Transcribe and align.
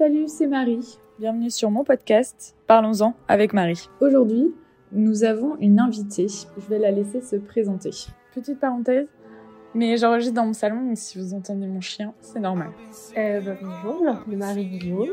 Salut, 0.00 0.28
c'est 0.28 0.46
Marie. 0.46 0.98
Bienvenue 1.18 1.50
sur 1.50 1.70
mon 1.70 1.84
podcast 1.84 2.56
Parlons-en 2.66 3.12
avec 3.28 3.52
Marie. 3.52 3.86
Aujourd'hui, 4.00 4.54
nous 4.92 5.24
avons 5.24 5.58
une 5.58 5.78
invitée. 5.78 6.26
Je 6.26 6.66
vais 6.70 6.78
la 6.78 6.90
laisser 6.90 7.20
se 7.20 7.36
présenter. 7.36 7.90
Petite 8.34 8.58
parenthèse, 8.58 9.08
mais 9.74 9.98
j'enregistre 9.98 10.32
dans 10.32 10.46
mon 10.46 10.54
salon, 10.54 10.86
donc 10.86 10.96
si 10.96 11.18
vous 11.18 11.34
entendez 11.34 11.66
mon 11.66 11.82
chien, 11.82 12.14
c'est 12.22 12.40
normal. 12.40 12.70
Euh, 13.18 13.42
bah, 13.42 13.52
bonjour, 13.60 13.98
je 13.98 14.04
m'appelle 14.04 14.38
Marie 14.38 14.66
Guillaume. 14.68 15.06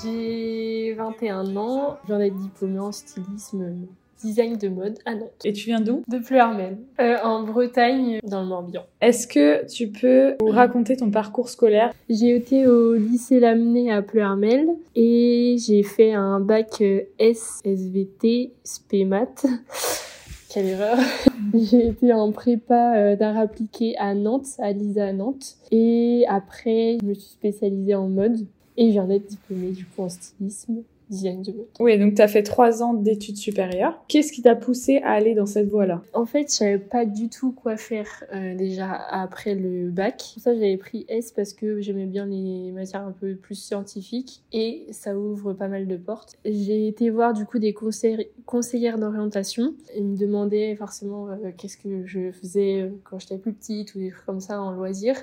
J'ai 0.00 0.94
21 0.94 1.56
ans, 1.56 1.98
j'en 2.06 2.20
ai 2.20 2.30
diplômé 2.30 2.78
en 2.78 2.92
stylisme 2.92 3.88
design 4.22 4.56
de 4.56 4.68
mode 4.68 4.98
à 5.04 5.14
Nantes. 5.14 5.44
Et 5.44 5.52
tu 5.52 5.66
viens 5.66 5.80
d'où? 5.80 6.02
De 6.08 6.18
Pleurmel, 6.18 6.78
euh, 7.00 7.16
en 7.22 7.42
Bretagne, 7.44 8.20
dans 8.24 8.42
le 8.42 8.48
Morbihan. 8.48 8.82
Est-ce 9.00 9.26
que 9.26 9.66
tu 9.66 9.88
peux 9.88 10.34
nous 10.40 10.48
raconter 10.48 10.96
ton 10.96 11.10
parcours 11.10 11.48
scolaire? 11.48 11.92
J'ai 12.08 12.34
été 12.34 12.66
au 12.66 12.94
lycée 12.94 13.40
Lamennais 13.40 13.90
à 13.90 14.02
Pleurmel 14.02 14.68
et 14.94 15.56
j'ai 15.58 15.82
fait 15.82 16.12
un 16.12 16.40
bac 16.40 16.80
euh, 16.80 17.02
S, 17.18 17.60
SVT, 17.64 18.52
SPMAT. 18.64 19.34
Quelle 20.50 20.66
erreur 20.66 20.96
J'ai 21.54 21.88
été 21.88 22.12
en 22.12 22.32
prépa 22.32 22.96
euh, 22.96 23.16
d'art 23.16 23.36
appliqué 23.36 23.96
à 23.98 24.14
Nantes, 24.14 24.48
à 24.58 24.72
Lisa 24.72 25.06
à 25.06 25.12
Nantes. 25.12 25.56
Et 25.70 26.24
après, 26.28 26.96
je 27.00 27.06
me 27.06 27.14
suis 27.14 27.30
spécialisée 27.30 27.94
en 27.94 28.08
mode 28.08 28.46
et 28.76 28.86
je 28.88 28.92
viens 28.92 29.06
d'être 29.06 29.26
diplômée 29.26 29.72
du 29.72 29.84
coup 29.84 30.02
en 30.02 30.08
stylisme 30.08 30.82
design 31.08 31.42
de 31.42 31.52
mode. 31.52 31.66
Oui, 31.80 31.98
donc 31.98 32.14
tu 32.14 32.22
as 32.22 32.28
fait 32.28 32.42
trois 32.42 32.82
ans 32.82 32.94
d'études 32.94 33.36
supérieures. 33.36 34.02
Qu'est-ce 34.08 34.32
qui 34.32 34.42
t'a 34.42 34.54
poussé 34.54 34.98
à 34.98 35.12
aller 35.12 35.34
dans 35.34 35.46
cette 35.46 35.68
voie-là? 35.68 36.02
En 36.12 36.26
fait, 36.26 36.48
je 36.48 36.54
savais 36.54 36.78
pas 36.78 37.04
du 37.04 37.28
tout 37.28 37.52
quoi 37.52 37.76
faire 37.76 38.24
euh, 38.34 38.54
déjà 38.54 38.92
après 38.92 39.54
le 39.54 39.90
bac. 39.90 40.22
Pour 40.34 40.42
ça, 40.42 40.54
j'avais 40.54 40.76
pris 40.76 41.04
S 41.08 41.32
parce 41.32 41.52
que 41.52 41.80
j'aimais 41.80 42.06
bien 42.06 42.26
les 42.26 42.72
matières 42.72 43.02
un 43.02 43.12
peu 43.12 43.34
plus 43.34 43.54
scientifiques 43.54 44.42
et 44.52 44.86
ça 44.90 45.16
ouvre 45.16 45.52
pas 45.52 45.68
mal 45.68 45.86
de 45.86 45.96
portes. 45.96 46.36
J'ai 46.44 46.88
été 46.88 47.10
voir 47.10 47.32
du 47.32 47.44
coup 47.44 47.58
des 47.58 47.72
conseillères, 47.72 48.24
conseillères 48.46 48.98
d'orientation. 48.98 49.74
Ils 49.96 50.04
me 50.04 50.16
demandaient 50.16 50.74
forcément 50.76 51.28
euh, 51.28 51.50
qu'est-ce 51.56 51.76
que 51.76 52.06
je 52.06 52.32
faisais 52.32 52.82
euh, 52.82 52.88
quand 53.04 53.18
j'étais 53.18 53.38
plus 53.38 53.52
petite 53.52 53.94
ou 53.94 53.98
des 53.98 54.10
trucs 54.10 54.26
comme 54.26 54.40
ça 54.40 54.60
en 54.60 54.72
loisir. 54.72 55.16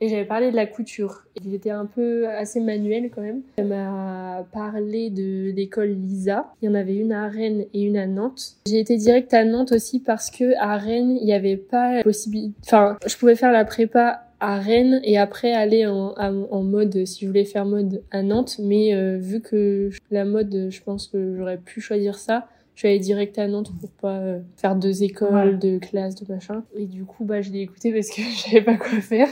Et 0.00 0.08
j'avais 0.08 0.24
parlé 0.24 0.50
de 0.50 0.56
la 0.56 0.66
couture. 0.66 1.24
J'étais 1.44 1.70
un 1.70 1.86
peu 1.86 2.28
assez 2.28 2.60
manuel 2.60 3.10
quand 3.14 3.22
même. 3.22 3.42
Elle 3.56 3.68
m'a 3.68 4.44
parlé 4.52 5.10
de 5.10 5.31
l'école 5.54 5.90
Lisa. 5.90 6.52
Il 6.60 6.66
y 6.66 6.68
en 6.68 6.74
avait 6.74 6.96
une 6.96 7.12
à 7.12 7.28
Rennes 7.28 7.64
et 7.72 7.82
une 7.82 7.96
à 7.96 8.06
Nantes. 8.06 8.56
J'ai 8.66 8.80
été 8.80 8.96
direct 8.96 9.32
à 9.34 9.44
Nantes 9.44 9.72
aussi 9.72 10.00
parce 10.00 10.30
que 10.30 10.54
à 10.58 10.76
Rennes, 10.76 11.16
il 11.20 11.24
n'y 11.24 11.32
avait 11.32 11.56
pas 11.56 12.02
possibilité. 12.02 12.54
Enfin, 12.64 12.96
je 13.06 13.16
pouvais 13.16 13.36
faire 13.36 13.52
la 13.52 13.64
prépa 13.64 14.28
à 14.40 14.58
Rennes 14.58 15.00
et 15.04 15.18
après 15.18 15.52
aller 15.52 15.86
en, 15.86 16.14
en, 16.16 16.62
mode 16.64 17.04
si 17.06 17.20
je 17.20 17.26
voulais 17.28 17.44
faire 17.44 17.64
mode 17.64 18.02
à 18.10 18.22
Nantes. 18.22 18.56
Mais 18.58 18.94
euh, 18.94 19.16
vu 19.18 19.40
que 19.40 19.90
la 20.10 20.24
mode, 20.24 20.68
je 20.70 20.82
pense 20.82 21.06
que 21.06 21.36
j'aurais 21.36 21.58
pu 21.58 21.80
choisir 21.80 22.18
ça. 22.18 22.48
Je 22.74 22.80
suis 22.80 22.88
allée 22.88 22.98
direct 22.98 23.38
à 23.38 23.46
Nantes 23.46 23.70
pour 23.80 23.90
pas 23.90 24.18
euh, 24.18 24.40
faire 24.56 24.74
deux 24.74 25.02
écoles, 25.02 25.58
deux 25.58 25.78
classes, 25.78 26.14
de 26.16 26.32
machin. 26.32 26.64
Et 26.74 26.86
du 26.86 27.04
coup, 27.04 27.24
bah, 27.24 27.42
je 27.42 27.50
l'ai 27.50 27.60
écouté 27.60 27.92
parce 27.92 28.08
que 28.08 28.22
je 28.36 28.38
savais 28.38 28.62
pas 28.62 28.76
quoi 28.76 29.00
faire. 29.00 29.28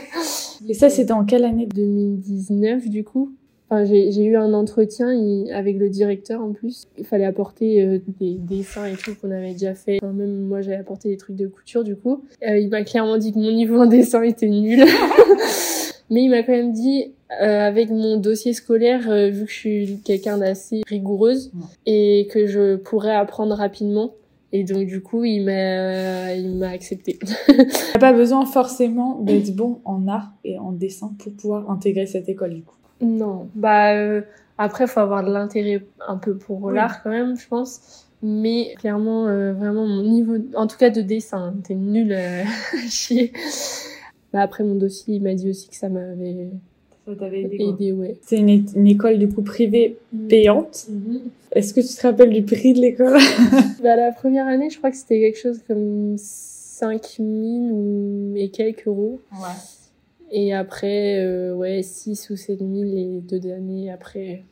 Et 0.67 0.73
ça, 0.73 0.89
c'était 0.89 1.11
en 1.11 1.25
quelle 1.25 1.43
année? 1.43 1.67
2019, 1.73 2.87
du 2.87 3.03
coup 3.03 3.35
j'ai 3.85 4.23
eu 4.23 4.35
un 4.35 4.53
entretien 4.53 5.09
avec 5.53 5.77
le 5.77 5.89
directeur 5.89 6.41
en 6.41 6.51
plus. 6.51 6.87
Il 6.97 7.05
fallait 7.05 7.25
apporter 7.25 7.81
euh, 7.81 7.99
des 8.19 8.35
dessins 8.35 8.85
et 8.85 8.95
tout 8.95 9.15
qu'on 9.15 9.31
avait 9.31 9.53
déjà 9.53 9.75
fait. 9.75 9.99
même 10.01 10.41
moi, 10.41 10.61
j'avais 10.61 10.77
apporté 10.77 11.09
des 11.09 11.17
trucs 11.17 11.37
de 11.37 11.47
couture 11.47 11.83
du 11.83 11.95
coup. 11.95 12.23
Euh, 12.47 12.57
il 12.57 12.69
m'a 12.69 12.83
clairement 12.83 13.17
dit 13.17 13.31
que 13.31 13.39
mon 13.39 13.51
niveau 13.51 13.79
en 13.79 13.85
dessin 13.85 14.23
était 14.23 14.49
nul. 14.49 14.83
Mais 16.09 16.23
il 16.23 16.29
m'a 16.29 16.43
quand 16.43 16.51
même 16.51 16.73
dit, 16.73 17.13
euh, 17.41 17.59
avec 17.61 17.89
mon 17.89 18.17
dossier 18.17 18.51
scolaire, 18.51 19.03
vu 19.31 19.45
que 19.45 19.51
je 19.51 19.55
suis 19.55 19.99
quelqu'un 20.03 20.37
d'assez 20.37 20.81
rigoureuse 20.85 21.53
et 21.85 22.27
que 22.29 22.47
je 22.47 22.75
pourrais 22.75 23.15
apprendre 23.15 23.55
rapidement, 23.55 24.15
et 24.51 24.65
donc 24.65 24.85
du 24.87 25.01
coup, 25.01 25.23
il 25.23 25.45
m'a 25.45 26.33
il 26.33 26.57
m'a 26.57 26.67
accepté. 26.67 27.17
T'as 27.93 27.99
pas 27.99 28.11
besoin 28.11 28.45
forcément 28.45 29.19
d'être 29.21 29.55
bon 29.55 29.79
en 29.85 30.09
art 30.09 30.33
et 30.43 30.59
en 30.59 30.73
dessin 30.73 31.15
pour 31.19 31.31
pouvoir 31.33 31.71
intégrer 31.71 32.05
cette 32.05 32.27
école 32.27 32.55
du 32.55 32.63
coup. 32.63 32.75
Non, 33.01 33.49
bah 33.55 33.95
euh, 33.95 34.21
après 34.57 34.87
faut 34.87 34.99
avoir 34.99 35.23
de 35.23 35.31
l'intérêt 35.31 35.83
un 36.07 36.17
peu 36.17 36.37
pour 36.37 36.71
l'art 36.71 37.03
quand 37.03 37.09
même, 37.09 37.37
je 37.37 37.47
pense. 37.47 38.07
Mais 38.23 38.75
clairement, 38.77 39.27
euh, 39.27 39.53
vraiment 39.53 39.87
mon 39.87 40.03
niveau, 40.03 40.35
en 40.55 40.67
tout 40.67 40.77
cas 40.77 40.91
de 40.91 41.01
dessin, 41.01 41.55
t'es 41.63 41.73
nul 41.73 42.13
à 42.13 42.43
chier. 42.89 43.33
Bah 44.31 44.41
après 44.41 44.63
mon 44.63 44.75
dossier, 44.75 45.15
il 45.15 45.23
m'a 45.23 45.33
dit 45.33 45.49
aussi 45.49 45.69
que 45.69 45.75
ça 45.75 45.89
m'avait 45.89 46.51
aidé, 47.07 47.91
ouais. 47.91 48.17
C'est 48.21 48.37
une, 48.37 48.49
une, 48.49 48.87
école 48.87 49.17
du 49.17 49.27
coup 49.27 49.41
privée 49.41 49.97
mm. 50.13 50.27
payante. 50.27 50.87
Mm-hmm. 50.91 51.19
Est-ce 51.53 51.73
que 51.73 51.81
tu 51.81 51.87
te 51.87 52.01
rappelles 52.07 52.29
du 52.29 52.43
prix 52.43 52.73
de 52.73 52.79
l'école? 52.79 53.17
Bah 53.83 53.95
la 53.95 54.11
première 54.11 54.45
année, 54.45 54.69
je 54.69 54.77
crois 54.77 54.91
que 54.91 54.97
c'était 54.97 55.19
quelque 55.19 55.39
chose 55.39 55.59
comme 55.67 56.15
5000 56.17 57.71
ou 57.71 58.33
et 58.35 58.49
quelques 58.49 58.85
euros. 58.85 59.19
Ouais. 59.31 59.47
Et 60.31 60.53
après, 60.53 61.19
euh, 61.19 61.53
ouais, 61.53 61.83
6 61.83 62.29
ou 62.29 62.35
7 62.35 62.59
000 62.59 62.71
les 62.83 63.21
deux 63.21 63.51
années 63.51 63.91
après. 63.91 64.43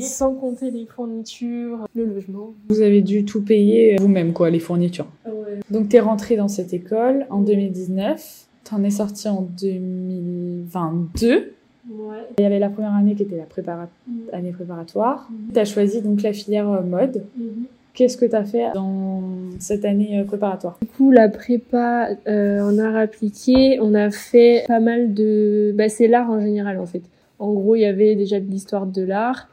Sans 0.00 0.34
compter 0.34 0.70
les 0.70 0.86
fournitures, 0.86 1.86
le 1.94 2.04
logement. 2.04 2.52
Vous 2.68 2.82
avez 2.82 3.00
dû 3.00 3.24
tout 3.24 3.42
payer 3.42 3.96
vous-même, 3.96 4.32
quoi, 4.32 4.50
les 4.50 4.58
fournitures. 4.58 5.06
Ouais. 5.24 5.60
Donc, 5.70 5.88
tu 5.88 5.96
es 5.96 6.00
rentrée 6.00 6.36
dans 6.36 6.48
cette 6.48 6.74
école 6.74 7.26
en 7.30 7.40
2019. 7.40 8.48
Tu 8.64 8.74
en 8.74 8.82
es 8.82 8.90
sortie 8.90 9.28
en 9.28 9.42
2022. 9.60 11.52
Ouais. 11.90 12.16
Il 12.38 12.42
y 12.42 12.44
avait 12.44 12.58
la 12.58 12.68
première 12.70 12.94
année 12.94 13.14
qui 13.14 13.22
était 13.22 13.36
la 13.36 13.44
prépara... 13.44 13.88
Mm. 14.06 14.20
année 14.32 14.52
préparatoire. 14.52 15.28
Mm. 15.30 15.52
Tu 15.52 15.58
as 15.58 15.64
choisi 15.64 16.02
donc 16.02 16.22
la 16.22 16.32
filière 16.32 16.70
euh, 16.70 16.82
mode. 16.82 17.24
Mm-hmm. 17.38 17.66
Qu'est-ce 17.94 18.16
que 18.16 18.24
tu 18.24 18.34
as 18.34 18.44
fait 18.44 18.72
dans 18.74 19.22
cette 19.58 19.84
année 19.84 20.20
euh, 20.20 20.24
préparatoire? 20.24 20.78
Du 20.80 20.88
coup, 20.88 21.10
la 21.10 21.28
prépa 21.28 22.08
euh, 22.26 22.60
en 22.60 22.78
art 22.78 22.96
appliqué, 22.96 23.78
on 23.80 23.94
a 23.94 24.10
fait 24.10 24.64
pas 24.66 24.80
mal 24.80 25.12
de... 25.12 25.74
Bah, 25.76 25.88
c'est 25.88 26.08
l'art 26.08 26.30
en 26.30 26.40
général 26.40 26.78
en 26.78 26.86
fait. 26.86 27.02
En 27.38 27.52
gros, 27.52 27.76
il 27.76 27.80
y 27.80 27.86
avait 27.86 28.14
déjà 28.14 28.40
de 28.40 28.50
l'histoire 28.50 28.86
de 28.86 29.02
l'art 29.02 29.48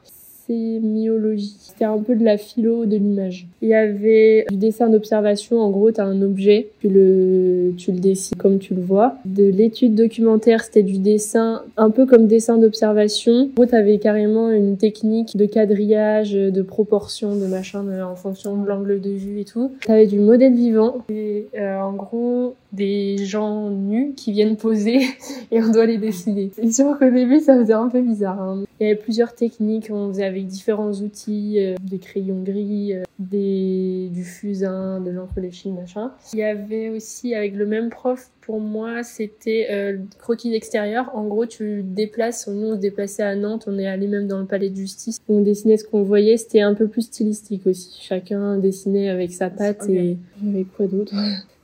C'était 0.49 1.85
un 1.85 1.99
peu 1.99 2.15
de 2.15 2.25
la 2.25 2.37
philo 2.37 2.85
de 2.85 2.97
l'image. 2.97 3.47
Il 3.61 3.69
y 3.69 3.73
avait 3.75 4.45
du 4.49 4.57
dessin 4.57 4.89
d'observation. 4.89 5.59
En 5.59 5.69
gros, 5.69 5.91
tu 5.91 6.01
as 6.01 6.05
un 6.05 6.21
objet, 6.23 6.69
tu 6.79 6.89
le, 6.89 7.73
tu 7.77 7.91
le 7.91 7.99
dessines 7.99 8.37
comme 8.37 8.57
tu 8.57 8.73
le 8.73 8.81
vois. 8.81 9.15
De 9.25 9.43
l'étude 9.43 9.93
documentaire, 9.93 10.63
c'était 10.63 10.81
du 10.81 10.97
dessin 10.97 11.61
un 11.77 11.91
peu 11.91 12.07
comme 12.07 12.25
dessin 12.25 12.57
d'observation. 12.57 13.43
En 13.43 13.49
gros, 13.55 13.65
tu 13.67 13.75
avais 13.75 13.99
carrément 13.99 14.49
une 14.49 14.77
technique 14.77 15.37
de 15.37 15.45
quadrillage, 15.45 16.33
de 16.33 16.61
proportion, 16.63 17.35
de 17.35 17.45
machin, 17.45 17.85
en 18.03 18.15
fonction 18.15 18.57
de 18.57 18.67
l'angle 18.67 18.99
de 18.99 19.11
vue 19.11 19.41
et 19.41 19.45
tout. 19.45 19.71
Tu 19.81 19.91
avais 19.91 20.07
du 20.07 20.19
modèle 20.19 20.55
vivant. 20.55 20.97
Et 21.09 21.45
euh, 21.57 21.79
en 21.79 21.93
gros, 21.93 22.55
des 22.71 23.17
gens 23.25 23.69
nus 23.69 24.13
qui 24.15 24.31
viennent 24.31 24.57
poser 24.57 24.99
et 25.51 25.61
on 25.61 25.71
doit 25.71 25.85
les 25.85 25.97
dessiner. 25.97 26.51
C'est 26.53 26.71
sûr 26.71 26.97
qu'au 26.99 27.09
début, 27.09 27.39
ça 27.39 27.57
faisait 27.57 27.73
un 27.73 27.89
peu 27.89 28.01
bizarre. 28.01 28.41
Hein. 28.41 28.63
Il 28.79 28.87
y 28.87 28.91
avait 28.91 28.99
plusieurs 28.99 29.33
techniques. 29.33 29.89
On 29.91 30.09
faisait 30.09 30.25
avec 30.25 30.47
différents 30.47 30.91
outils, 30.91 31.55
euh, 31.59 31.75
des 31.81 31.97
crayons 31.97 32.41
gris, 32.43 32.93
euh, 32.93 33.03
des, 33.17 34.09
du 34.11 34.23
fusain, 34.23 35.01
de 35.01 35.09
l'encre 35.09 35.39
léchine, 35.39 35.75
machin. 35.75 36.11
Il 36.33 36.39
y 36.39 36.43
avait 36.43 36.89
aussi 36.89 37.35
avec 37.35 37.55
le 37.55 37.65
même 37.65 37.89
prof, 37.89 38.29
pour 38.41 38.61
moi, 38.61 39.03
c'était 39.03 39.67
euh, 39.69 39.97
croquis 40.19 40.51
d'extérieur. 40.51 41.11
En 41.13 41.25
gros, 41.25 41.45
tu 41.45 41.83
déplaces, 41.83 42.47
nous 42.47 42.67
on 42.67 42.75
se 42.75 42.79
déplaçait 42.79 43.23
à 43.23 43.35
Nantes, 43.35 43.65
on 43.67 43.77
est 43.77 43.87
allé 43.87 44.07
même 44.07 44.27
dans 44.27 44.39
le 44.39 44.45
palais 44.45 44.69
de 44.69 44.75
justice. 44.75 45.19
On 45.27 45.41
dessinait 45.41 45.77
ce 45.77 45.83
qu'on 45.83 46.03
voyait, 46.03 46.37
c'était 46.37 46.61
un 46.61 46.73
peu 46.73 46.87
plus 46.87 47.03
stylistique 47.03 47.67
aussi. 47.67 47.99
Chacun 48.01 48.57
dessinait 48.57 49.09
avec 49.09 49.33
sa 49.33 49.49
patte 49.49 49.89
et 49.89 50.17
avec 50.47 50.71
quoi 50.75 50.87
d'autre? 50.87 51.13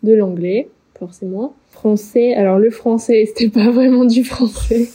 De 0.03 0.13
l'anglais, 0.13 0.69
forcément. 0.99 1.53
Français, 1.71 2.33
alors 2.33 2.59
le 2.59 2.69
français, 2.69 3.25
c'était 3.27 3.49
pas 3.49 3.71
vraiment 3.71 4.05
du 4.05 4.23
français. 4.23 4.89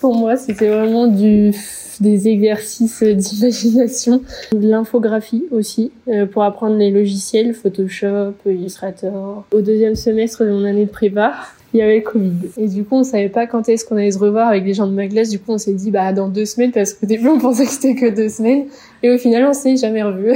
Pour 0.00 0.16
moi, 0.16 0.36
c'était 0.36 0.68
vraiment 0.68 1.06
du 1.06 1.52
des 2.00 2.28
exercices 2.28 3.02
d'imagination, 3.02 4.22
de 4.52 4.68
l'infographie 4.68 5.44
aussi, 5.50 5.92
euh, 6.08 6.26
pour 6.26 6.42
apprendre 6.42 6.76
les 6.76 6.90
logiciels, 6.90 7.54
Photoshop, 7.54 8.34
Illustrator. 8.44 9.44
Au 9.52 9.60
deuxième 9.60 9.94
semestre 9.94 10.44
de 10.44 10.50
mon 10.50 10.64
année 10.64 10.86
de 10.86 10.90
prépa, 10.90 11.34
il 11.72 11.80
y 11.80 11.82
avait 11.82 11.96
le 11.96 12.02
Covid. 12.02 12.32
Et 12.56 12.68
du 12.68 12.84
coup, 12.84 12.96
on 12.96 13.04
savait 13.04 13.28
pas 13.28 13.46
quand 13.46 13.68
est-ce 13.68 13.84
qu'on 13.84 13.96
allait 13.96 14.10
se 14.10 14.18
revoir 14.18 14.48
avec 14.48 14.64
les 14.64 14.74
gens 14.74 14.86
de 14.86 14.92
ma 14.92 15.06
classe. 15.06 15.30
Du 15.30 15.38
coup, 15.38 15.52
on 15.52 15.58
s'est 15.58 15.72
dit, 15.72 15.90
bah, 15.90 16.12
dans 16.12 16.28
deux 16.28 16.44
semaines, 16.44 16.72
parce 16.72 16.92
qu'au 16.92 17.06
début, 17.12 17.28
on 17.28 17.38
pensait 17.38 17.64
que 17.64 17.70
c'était 17.70 17.94
que 17.94 18.10
deux 18.14 18.28
semaines. 18.28 18.66
Et 19.02 19.10
au 19.10 19.18
final, 19.18 19.46
on 19.46 19.52
s'est 19.52 19.76
jamais 19.76 20.02
revu. 20.02 20.34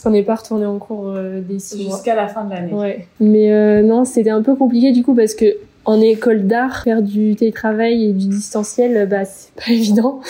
Parce 0.00 0.14
qu'on 0.14 0.18
n'est 0.18 0.22
pas 0.22 0.36
retourné 0.36 0.64
en 0.64 0.78
cours 0.78 1.08
euh, 1.08 1.42
des 1.46 1.58
six 1.58 1.82
Jusqu'à 1.82 2.14
la 2.14 2.26
fin 2.26 2.44
de 2.44 2.50
l'année. 2.50 2.72
Ouais. 2.72 3.06
Mais 3.20 3.52
euh, 3.52 3.82
non, 3.82 4.06
c'était 4.06 4.30
un 4.30 4.40
peu 4.40 4.54
compliqué 4.54 4.92
du 4.92 5.02
coup 5.02 5.14
parce 5.14 5.34
que 5.34 5.58
en 5.84 6.00
école 6.00 6.46
d'art, 6.46 6.82
faire 6.84 7.02
du 7.02 7.34
télétravail 7.36 8.06
et 8.06 8.12
du 8.14 8.28
distanciel, 8.28 9.06
bah, 9.10 9.26
c'est 9.26 9.52
pas 9.54 9.70
évident. 9.70 10.20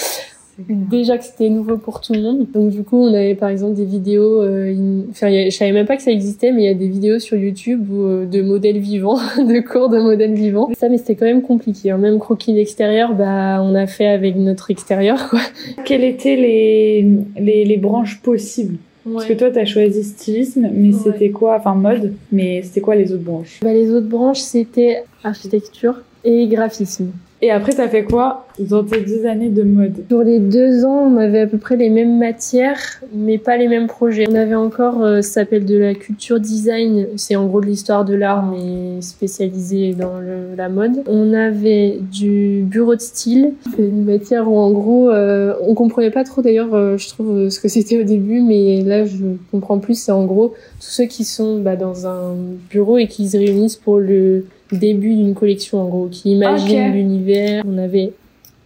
déjà 0.59 1.19
que 1.19 1.25
c'était 1.25 1.51
nouveau 1.51 1.77
pour 1.77 2.01
tout 2.01 2.15
le 2.15 2.21
monde. 2.21 2.51
Donc 2.53 2.71
du 2.71 2.83
coup, 2.83 2.97
on 2.97 3.15
avait 3.15 3.37
par 3.37 3.49
exemple 3.49 3.75
des 3.75 3.85
vidéos. 3.85 4.43
Euh, 4.43 4.75
Enfin, 5.13 5.31
je 5.31 5.51
savais 5.51 5.71
même 5.71 5.87
pas 5.87 5.97
que 5.97 6.03
ça 6.03 6.11
existait, 6.11 6.51
mais 6.51 6.63
il 6.63 6.67
y 6.67 6.69
a 6.69 6.75
des 6.75 6.89
vidéos 6.89 7.21
sur 7.21 7.37
YouTube 7.37 7.87
où, 7.93 8.03
euh, 8.03 8.27
de 8.27 8.43
modèles 8.43 8.79
vivants, 8.79 9.19
de 9.39 9.61
cours 9.61 9.89
de 9.89 10.01
modèles 10.01 10.35
vivants. 10.35 10.69
Ça, 10.77 10.89
mais 10.89 10.99
c'était 10.99 11.15
quand 11.15 11.27
même 11.27 11.43
compliqué. 11.43 11.93
Hein. 11.93 11.99
Même 11.99 12.19
croquis 12.19 12.55
d'extérieur, 12.55 13.15
bah, 13.15 13.63
on 13.63 13.77
a 13.77 13.87
fait 13.87 14.09
avec 14.09 14.35
notre 14.35 14.73
extérieur. 14.73 15.29
Quoi. 15.31 15.39
Quelles 15.85 16.03
étaient 16.03 16.35
les, 16.35 17.07
les, 17.39 17.65
les 17.65 17.77
branches 17.77 18.21
possibles? 18.21 18.79
Parce 19.05 19.27
que 19.27 19.33
toi, 19.33 19.51
tu 19.51 19.59
as 19.59 19.65
choisi 19.65 20.05
stylisme, 20.05 20.69
mais 20.73 20.93
c'était 20.93 21.31
quoi 21.31 21.57
Enfin, 21.57 21.75
mode, 21.75 22.15
mais 22.31 22.63
c'était 22.63 22.81
quoi 22.81 22.95
les 22.97 23.13
autres 23.13 23.23
branches? 23.25 23.61
Bah, 23.63 23.73
Les 23.73 23.91
autres 23.91 24.09
branches, 24.09 24.41
c'était 24.41 25.05
architecture 25.25 26.03
et 26.25 26.47
graphisme. 26.49 27.11
Et 27.43 27.51
après, 27.51 27.73
ça 27.73 27.89
fait 27.89 28.05
quoi 28.05 28.47
dans 28.59 28.85
tes 28.85 29.01
dix 29.01 29.25
années 29.25 29.49
de 29.49 29.63
mode 29.63 30.05
Sur 30.09 30.23
les 30.23 30.39
deux 30.39 30.85
ans, 30.85 31.11
on 31.11 31.17
avait 31.17 31.41
à 31.41 31.47
peu 31.47 31.57
près 31.57 31.77
les 31.77 31.89
mêmes 31.89 32.19
matières, 32.19 33.01
mais 33.15 33.39
pas 33.39 33.57
les 33.57 33.67
mêmes 33.67 33.87
projets. 33.87 34.27
On 34.29 34.35
avait 34.35 34.55
encore, 34.55 35.03
euh, 35.03 35.23
ça 35.23 35.41
s'appelle 35.41 35.65
de 35.65 35.79
la 35.79 35.95
culture 35.95 36.39
design, 36.39 37.07
c'est 37.17 37.37
en 37.37 37.47
gros 37.47 37.63
de 37.63 37.67
l'histoire 37.67 38.05
de 38.05 38.15
l'art, 38.15 38.45
mais 38.45 39.01
spécialisé 39.01 39.95
dans 39.95 40.19
le, 40.19 40.55
la 40.55 40.69
mode. 40.69 41.03
On 41.07 41.33
avait 41.33 41.99
du 42.13 42.63
bureau 42.63 42.95
de 42.95 43.01
style, 43.01 43.55
c'est 43.75 43.85
une 43.85 44.05
matière 44.05 44.47
où 44.51 44.59
en 44.59 44.71
gros, 44.71 45.09
euh, 45.09 45.55
on 45.63 45.75
comprenait 45.75 46.11
pas 46.11 46.25
trop 46.25 46.43
d'ailleurs, 46.43 46.75
euh, 46.75 46.99
je 46.99 47.09
trouve, 47.09 47.49
ce 47.49 47.59
que 47.59 47.69
c'était 47.69 47.99
au 47.99 48.05
début, 48.05 48.43
mais 48.43 48.83
là, 48.83 49.07
je 49.07 49.25
comprends 49.51 49.79
plus. 49.79 49.95
C'est 49.95 50.13
en 50.13 50.27
gros 50.27 50.49
tous 50.79 50.91
ceux 50.91 51.05
qui 51.05 51.25
sont 51.25 51.61
bah, 51.61 51.77
dans 51.77 52.07
un 52.07 52.35
bureau 52.69 52.99
et 52.99 53.07
qui 53.07 53.31
se 53.31 53.39
réunissent 53.39 53.77
pour 53.77 53.99
le 53.99 54.45
début 54.73 55.15
d'une 55.15 55.35
collection 55.35 55.81
en 55.83 55.89
gros, 55.89 56.09
qui 56.11 56.33
imagine 56.33 56.93
l'univers. 56.93 57.65
On 57.67 57.79
avait 57.79 58.13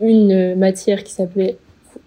une 0.00 0.54
matière 0.56 1.04
qui 1.04 1.12
s'appelait 1.12 1.56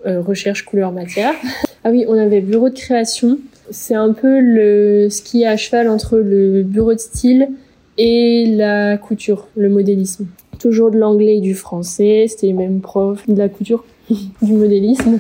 euh, 0.06 0.22
recherche 0.22 0.64
couleur 0.64 0.92
matière. 0.92 1.34
ah 1.84 1.90
oui, 1.90 2.06
on 2.08 2.18
avait 2.18 2.42
bureau 2.42 2.70
de 2.70 2.76
création. 2.76 3.40
C'est 3.72 3.96
un 3.96 4.14
peu 4.14 4.40
le 4.40 5.10
ce 5.10 5.22
qui 5.22 5.44
est 5.44 5.48
à 5.48 5.58
cheval 5.58 5.90
entre 5.90 6.18
le 6.18 6.64
bureau 6.64 6.94
de 6.94 7.00
style 7.00 7.50
et 7.98 8.46
la 8.46 8.98
couture, 8.98 9.48
le 9.56 9.70
modélisme. 9.70 10.28
Toujours 10.60 10.92
de 10.92 10.98
l'anglais 10.98 11.38
et 11.38 11.42
du 11.42 11.56
français, 11.56 12.26
c'était 12.28 12.48
les 12.48 12.54
mêmes 12.54 12.80
profs, 12.80 13.28
de 13.28 13.38
la 13.38 13.50
couture, 13.50 13.84
du 14.10 14.54
modélisme, 14.54 15.20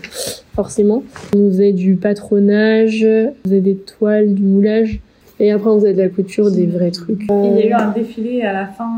forcément. 0.55 1.03
On 1.35 1.49
faisait 1.49 1.73
du 1.73 1.95
patronage, 1.95 3.05
on 3.05 3.33
faisait 3.43 3.61
des 3.61 3.75
toiles, 3.75 4.33
du 4.33 4.43
moulage. 4.43 4.99
Et 5.39 5.51
après, 5.51 5.69
on 5.69 5.79
faisait 5.79 5.93
de 5.93 6.01
la 6.01 6.09
couture, 6.09 6.51
des 6.51 6.65
vrais 6.65 6.91
trucs. 6.91 7.21
Il 7.29 7.57
y 7.57 7.63
a 7.63 7.67
eu 7.67 7.73
un 7.73 7.91
défilé 7.91 8.41
à 8.41 8.53
la 8.53 8.67
fin. 8.67 8.89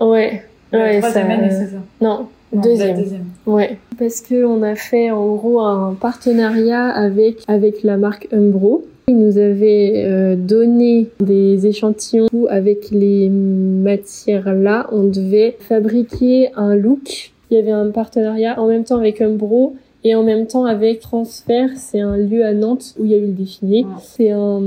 Euh... 0.00 0.04
Ouais. 0.04 0.42
ouais, 0.72 0.98
troisième 0.98 1.30
année, 1.30 1.50
c'est 1.50 1.66
ça? 1.66 1.82
Non, 2.00 2.26
deuxième. 2.52 2.96
deuxième. 2.96 3.24
Ouais. 3.46 3.78
Parce 3.98 4.20
que 4.20 4.44
on 4.44 4.62
a 4.62 4.74
fait 4.74 5.10
en 5.10 5.34
gros 5.34 5.60
un 5.60 5.94
partenariat 5.94 6.88
avec 6.88 7.42
avec 7.48 7.82
la 7.82 7.96
marque 7.96 8.28
Umbro. 8.32 8.84
Ils 9.08 9.18
nous 9.18 9.38
avaient 9.38 10.04
euh, 10.04 10.34
donné 10.34 11.08
des 11.20 11.66
échantillons 11.66 12.26
où 12.32 12.48
avec 12.50 12.90
les 12.90 13.28
matières 13.28 14.52
là, 14.52 14.88
on 14.90 15.04
devait 15.04 15.56
fabriquer 15.60 16.50
un 16.56 16.74
look. 16.74 17.30
Il 17.50 17.56
y 17.56 17.60
avait 17.60 17.70
un 17.70 17.90
partenariat 17.90 18.60
en 18.60 18.66
même 18.66 18.82
temps 18.82 18.98
avec 18.98 19.20
Umbro 19.20 19.76
et 20.06 20.14
en 20.14 20.22
même 20.22 20.46
temps 20.46 20.66
avec 20.66 21.00
Transfert, 21.00 21.70
c'est 21.74 21.98
un 21.98 22.16
lieu 22.16 22.44
à 22.44 22.54
Nantes 22.54 22.94
où 22.96 23.04
il 23.04 23.10
y 23.10 23.14
a 23.14 23.16
eu 23.16 23.26
le 23.26 23.32
défilé. 23.32 23.84
C'est 24.00 24.30
un, 24.30 24.62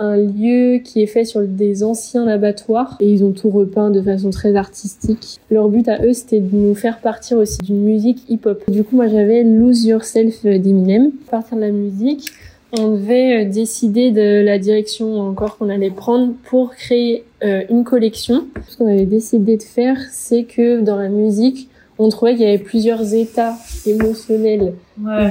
un, 0.00 0.16
lieu 0.16 0.78
qui 0.78 1.00
est 1.00 1.06
fait 1.06 1.24
sur 1.24 1.42
des 1.42 1.84
anciens 1.84 2.26
abattoirs 2.26 2.96
et 2.98 3.08
ils 3.08 3.24
ont 3.24 3.30
tout 3.30 3.50
repeint 3.50 3.90
de 3.90 4.02
façon 4.02 4.30
très 4.30 4.56
artistique. 4.56 5.38
Leur 5.48 5.68
but 5.68 5.86
à 5.88 6.04
eux, 6.04 6.12
c'était 6.12 6.40
de 6.40 6.56
nous 6.56 6.74
faire 6.74 6.98
partir 6.98 7.38
aussi 7.38 7.58
d'une 7.58 7.84
musique 7.84 8.28
hip-hop. 8.28 8.68
Du 8.68 8.82
coup, 8.82 8.96
moi, 8.96 9.06
j'avais 9.06 9.44
Lose 9.44 9.84
Yourself 9.84 10.44
d'Eminem. 10.44 11.12
À 11.28 11.30
partir 11.30 11.56
de 11.56 11.62
la 11.62 11.70
musique, 11.70 12.32
on 12.76 12.96
devait 12.96 13.44
euh, 13.44 13.48
décider 13.48 14.10
de 14.10 14.42
la 14.44 14.58
direction 14.58 15.20
encore 15.20 15.56
qu'on 15.56 15.68
allait 15.68 15.92
prendre 15.92 16.32
pour 16.50 16.74
créer 16.74 17.22
euh, 17.44 17.62
une 17.70 17.84
collection. 17.84 18.48
Ce 18.66 18.76
qu'on 18.76 18.88
avait 18.88 19.06
décidé 19.06 19.56
de 19.56 19.62
faire, 19.62 19.98
c'est 20.10 20.42
que 20.42 20.80
dans 20.80 20.96
la 20.96 21.10
musique, 21.10 21.68
on 21.98 22.08
trouvait 22.08 22.34
qu'il 22.34 22.44
y 22.44 22.48
avait 22.48 22.58
plusieurs 22.58 23.14
états 23.14 23.54
émotionnels 23.86 24.74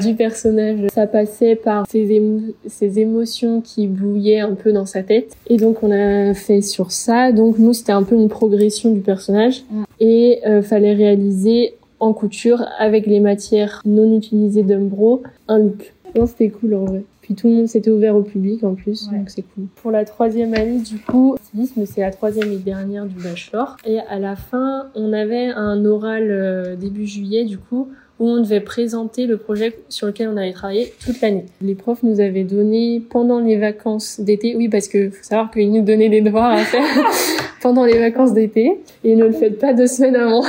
du 0.02 0.16
personnage. 0.16 0.80
Ça 0.94 1.08
passait 1.08 1.56
par 1.56 1.86
ces, 1.88 3.00
émotions 3.00 3.62
qui 3.62 3.88
bouillaient 3.88 4.40
un 4.40 4.54
peu 4.54 4.72
dans 4.72 4.86
sa 4.86 5.04
tête. 5.04 5.36
Et 5.48 5.58
donc 5.58 5.84
on 5.84 5.92
a 5.92 6.34
fait 6.34 6.62
sur 6.62 6.92
ça. 6.92 7.32
Donc 7.32 7.58
nous 7.58 7.74
c'était 7.74 7.92
un 7.92 8.04
peu 8.04 8.16
une 8.16 8.30
progression 8.30 8.92
du 8.92 9.02
personnage 9.02 9.64
et 10.00 10.42
euh, 10.46 10.62
fallait 10.62 10.94
réaliser 10.94 11.76
en 12.00 12.14
couture 12.14 12.64
avec 12.78 13.08
les 13.08 13.20
matières 13.20 13.82
non 13.86 14.16
utilisées 14.16 14.64
d'Umbro 14.64 15.24
un 15.48 15.60
look. 15.60 15.94
C'était 16.26 16.50
cool 16.50 16.74
en 16.76 16.86
vrai. 16.86 17.04
Puis 17.28 17.36
tout 17.36 17.50
le 17.50 17.56
monde 17.56 17.68
s'était 17.68 17.90
ouvert 17.90 18.16
au 18.16 18.22
public 18.22 18.64
en 18.64 18.74
plus, 18.74 19.10
donc 19.10 19.30
c'est 19.30 19.42
cool. 19.42 19.66
Pour 19.82 19.92
la 19.92 20.06
troisième 20.06 20.54
année, 20.54 20.80
du 20.80 20.98
coup, 20.98 21.36
stylisme, 21.44 21.86
c'est 21.86 22.00
la 22.00 22.12
troisième 22.12 22.50
et 22.54 22.56
dernière 22.56 23.06
du 23.06 23.22
bachelor. 23.22 23.76
Et 23.86 24.00
à 24.00 24.18
la 24.18 24.38
fin, 24.38 24.88
on 24.96 25.12
avait 25.12 25.48
un 25.48 25.84
oral 25.84 26.32
euh, 26.32 26.78
début 26.78 27.06
juillet, 27.06 27.44
du 27.44 27.58
coup, 27.58 27.90
où 28.22 28.30
on 28.30 28.38
devait 28.42 28.62
présenter 28.62 29.26
le 29.26 29.36
projet 29.36 29.78
sur 29.90 30.08
lequel 30.08 30.30
on 30.30 30.38
avait 30.38 30.54
travaillé 30.54 30.94
toute 31.06 31.20
l'année. 31.20 31.48
Les 31.60 31.76
profs 31.76 32.02
nous 32.02 32.22
avaient 32.22 32.46
donné 32.46 33.02
pendant 33.10 33.42
les 33.42 33.58
vacances 33.58 34.22
d'été, 34.22 34.56
oui 34.56 34.70
parce 34.70 34.88
que 34.88 35.10
faut 35.10 35.24
savoir 35.24 35.52
qu'ils 35.52 35.70
nous 35.70 35.84
donnaient 35.84 36.08
des 36.08 36.22
devoirs 36.22 36.52
à 36.52 36.64
faire 36.64 36.86
pendant 37.62 37.84
les 37.84 38.00
vacances 38.00 38.34
d'été 38.34 38.80
et 39.04 39.18
ne 39.18 39.26
le 39.26 39.34
faites 39.34 39.60
pas 39.60 39.74
deux 39.74 39.88
semaines 39.88 40.16
avant. 40.16 40.46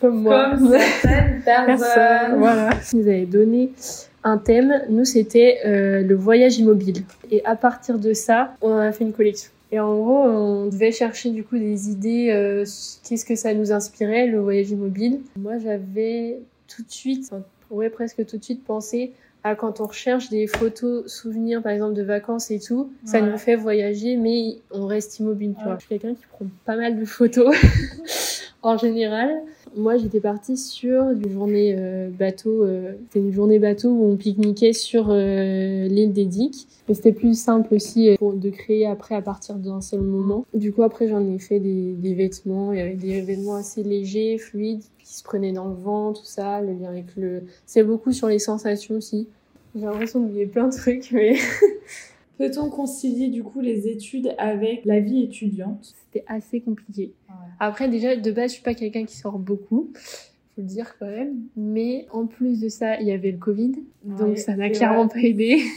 Comme 0.00 0.22
moi. 0.22 0.50
Comme 0.50 0.72
certaines 0.72 1.42
personnes. 1.44 2.38
Voilà. 2.38 2.70
Ils 2.92 2.98
nous 2.98 3.06
avaient 3.06 3.24
donné 3.24 3.70
un 4.24 4.38
thème. 4.38 4.82
Nous, 4.88 5.04
c'était 5.04 5.60
euh, 5.64 6.02
le 6.02 6.14
voyage 6.14 6.58
immobile. 6.58 7.04
Et 7.30 7.44
à 7.44 7.54
partir 7.54 7.98
de 7.98 8.12
ça, 8.12 8.54
on 8.62 8.76
a 8.76 8.90
fait 8.90 9.04
une 9.04 9.12
collection. 9.12 9.50
Et 9.70 9.80
en 9.80 9.94
gros, 9.96 10.18
on 10.18 10.66
devait 10.66 10.92
chercher 10.92 11.30
du 11.30 11.44
coup 11.44 11.58
des 11.58 11.90
idées. 11.90 12.30
Euh, 12.32 12.64
Qu'est-ce 13.06 13.24
que 13.24 13.36
ça 13.36 13.54
nous 13.54 13.72
inspirait, 13.72 14.26
le 14.26 14.40
voyage 14.40 14.70
immobile 14.70 15.20
Moi, 15.36 15.58
j'avais 15.58 16.38
tout 16.68 16.82
de 16.82 16.90
suite, 16.90 17.28
enfin, 17.30 17.42
ouais, 17.70 17.90
presque 17.90 18.24
tout 18.26 18.38
de 18.38 18.44
suite 18.44 18.64
pensé 18.64 19.12
à 19.44 19.54
quand 19.54 19.80
on 19.80 19.86
recherche 19.86 20.30
des 20.30 20.46
photos 20.46 21.06
souvenirs, 21.06 21.62
par 21.62 21.72
exemple 21.72 21.92
de 21.92 22.02
vacances 22.02 22.50
et 22.50 22.58
tout, 22.58 22.90
ça 23.04 23.20
nous 23.20 23.36
fait 23.36 23.56
voyager, 23.56 24.16
mais 24.16 24.56
on 24.70 24.86
reste 24.86 25.18
immobile. 25.18 25.54
Tu 25.58 25.64
vois, 25.64 25.74
je 25.74 25.80
suis 25.80 25.88
quelqu'un 25.88 26.14
qui 26.14 26.24
prend 26.26 26.46
pas 26.64 26.76
mal 26.76 26.98
de 26.98 27.04
photos 27.04 27.54
en 28.62 28.78
général. 28.78 29.42
Moi, 29.76 29.96
j'étais 29.96 30.20
partie 30.20 30.56
sur 30.56 31.10
une 31.10 31.28
journée 31.28 31.74
euh, 31.76 32.08
bateau. 32.08 32.64
Euh, 32.64 32.92
c'était 33.04 33.18
une 33.18 33.32
journée 33.32 33.58
bateau 33.58 33.90
où 33.90 34.12
on 34.12 34.16
pique-niquait 34.16 34.72
sur 34.72 35.06
euh, 35.10 35.88
l'île 35.88 36.12
des 36.12 36.26
Diques. 36.26 36.68
Mais 36.88 36.94
c'était 36.94 37.12
plus 37.12 37.38
simple 37.38 37.74
aussi 37.74 38.14
pour, 38.18 38.34
de 38.34 38.50
créer 38.50 38.86
après 38.86 39.14
à 39.16 39.22
partir 39.22 39.56
d'un 39.56 39.80
seul 39.80 40.00
moment. 40.00 40.44
Du 40.54 40.72
coup, 40.72 40.82
après, 40.82 41.08
j'en 41.08 41.26
ai 41.28 41.38
fait 41.38 41.58
des, 41.58 41.92
des 41.94 42.14
vêtements. 42.14 42.72
Il 42.72 42.78
y 42.78 42.82
avait 42.82 42.94
des 42.94 43.20
vêtements 43.22 43.56
assez 43.56 43.82
légers, 43.82 44.38
fluides, 44.38 44.84
qui 45.02 45.14
se 45.14 45.24
prenaient 45.24 45.52
dans 45.52 45.68
le 45.68 45.74
vent, 45.74 46.12
tout 46.12 46.24
ça. 46.24 46.60
Le 46.60 46.72
lien 46.72 46.88
avec 46.88 47.16
le... 47.16 47.42
C'est 47.66 47.82
beaucoup 47.82 48.12
sur 48.12 48.28
les 48.28 48.38
sensations 48.38 48.94
aussi. 48.96 49.26
J'ai 49.74 49.86
l'impression 49.86 50.20
d'oublier 50.20 50.46
plein 50.46 50.68
de 50.68 50.74
trucs, 50.74 51.10
mais... 51.10 51.36
Peut-on 52.38 52.68
concilier 52.68 53.28
du 53.28 53.42
coup 53.42 53.60
les 53.60 53.88
études 53.88 54.34
avec 54.38 54.84
la 54.84 55.00
vie 55.00 55.22
étudiante? 55.22 55.94
C'était 56.06 56.24
assez 56.26 56.60
compliqué. 56.60 57.12
Après 57.60 57.88
déjà 57.88 58.16
de 58.16 58.32
base 58.32 58.50
je 58.50 58.54
suis 58.54 58.62
pas 58.62 58.74
quelqu'un 58.74 59.04
qui 59.04 59.16
sort 59.16 59.38
beaucoup, 59.38 59.92
faut 59.94 60.60
le 60.60 60.64
dire 60.64 60.96
quand 60.98 61.06
même. 61.06 61.36
Mais 61.56 62.06
en 62.10 62.26
plus 62.26 62.60
de 62.60 62.68
ça 62.68 63.00
il 63.00 63.06
y 63.06 63.12
avait 63.12 63.30
le 63.30 63.38
Covid, 63.38 63.72
donc 64.04 64.38
ça 64.38 64.56
n'a 64.56 64.70
clairement 64.70 65.08
pas 65.08 65.20
aidé. 65.20 65.60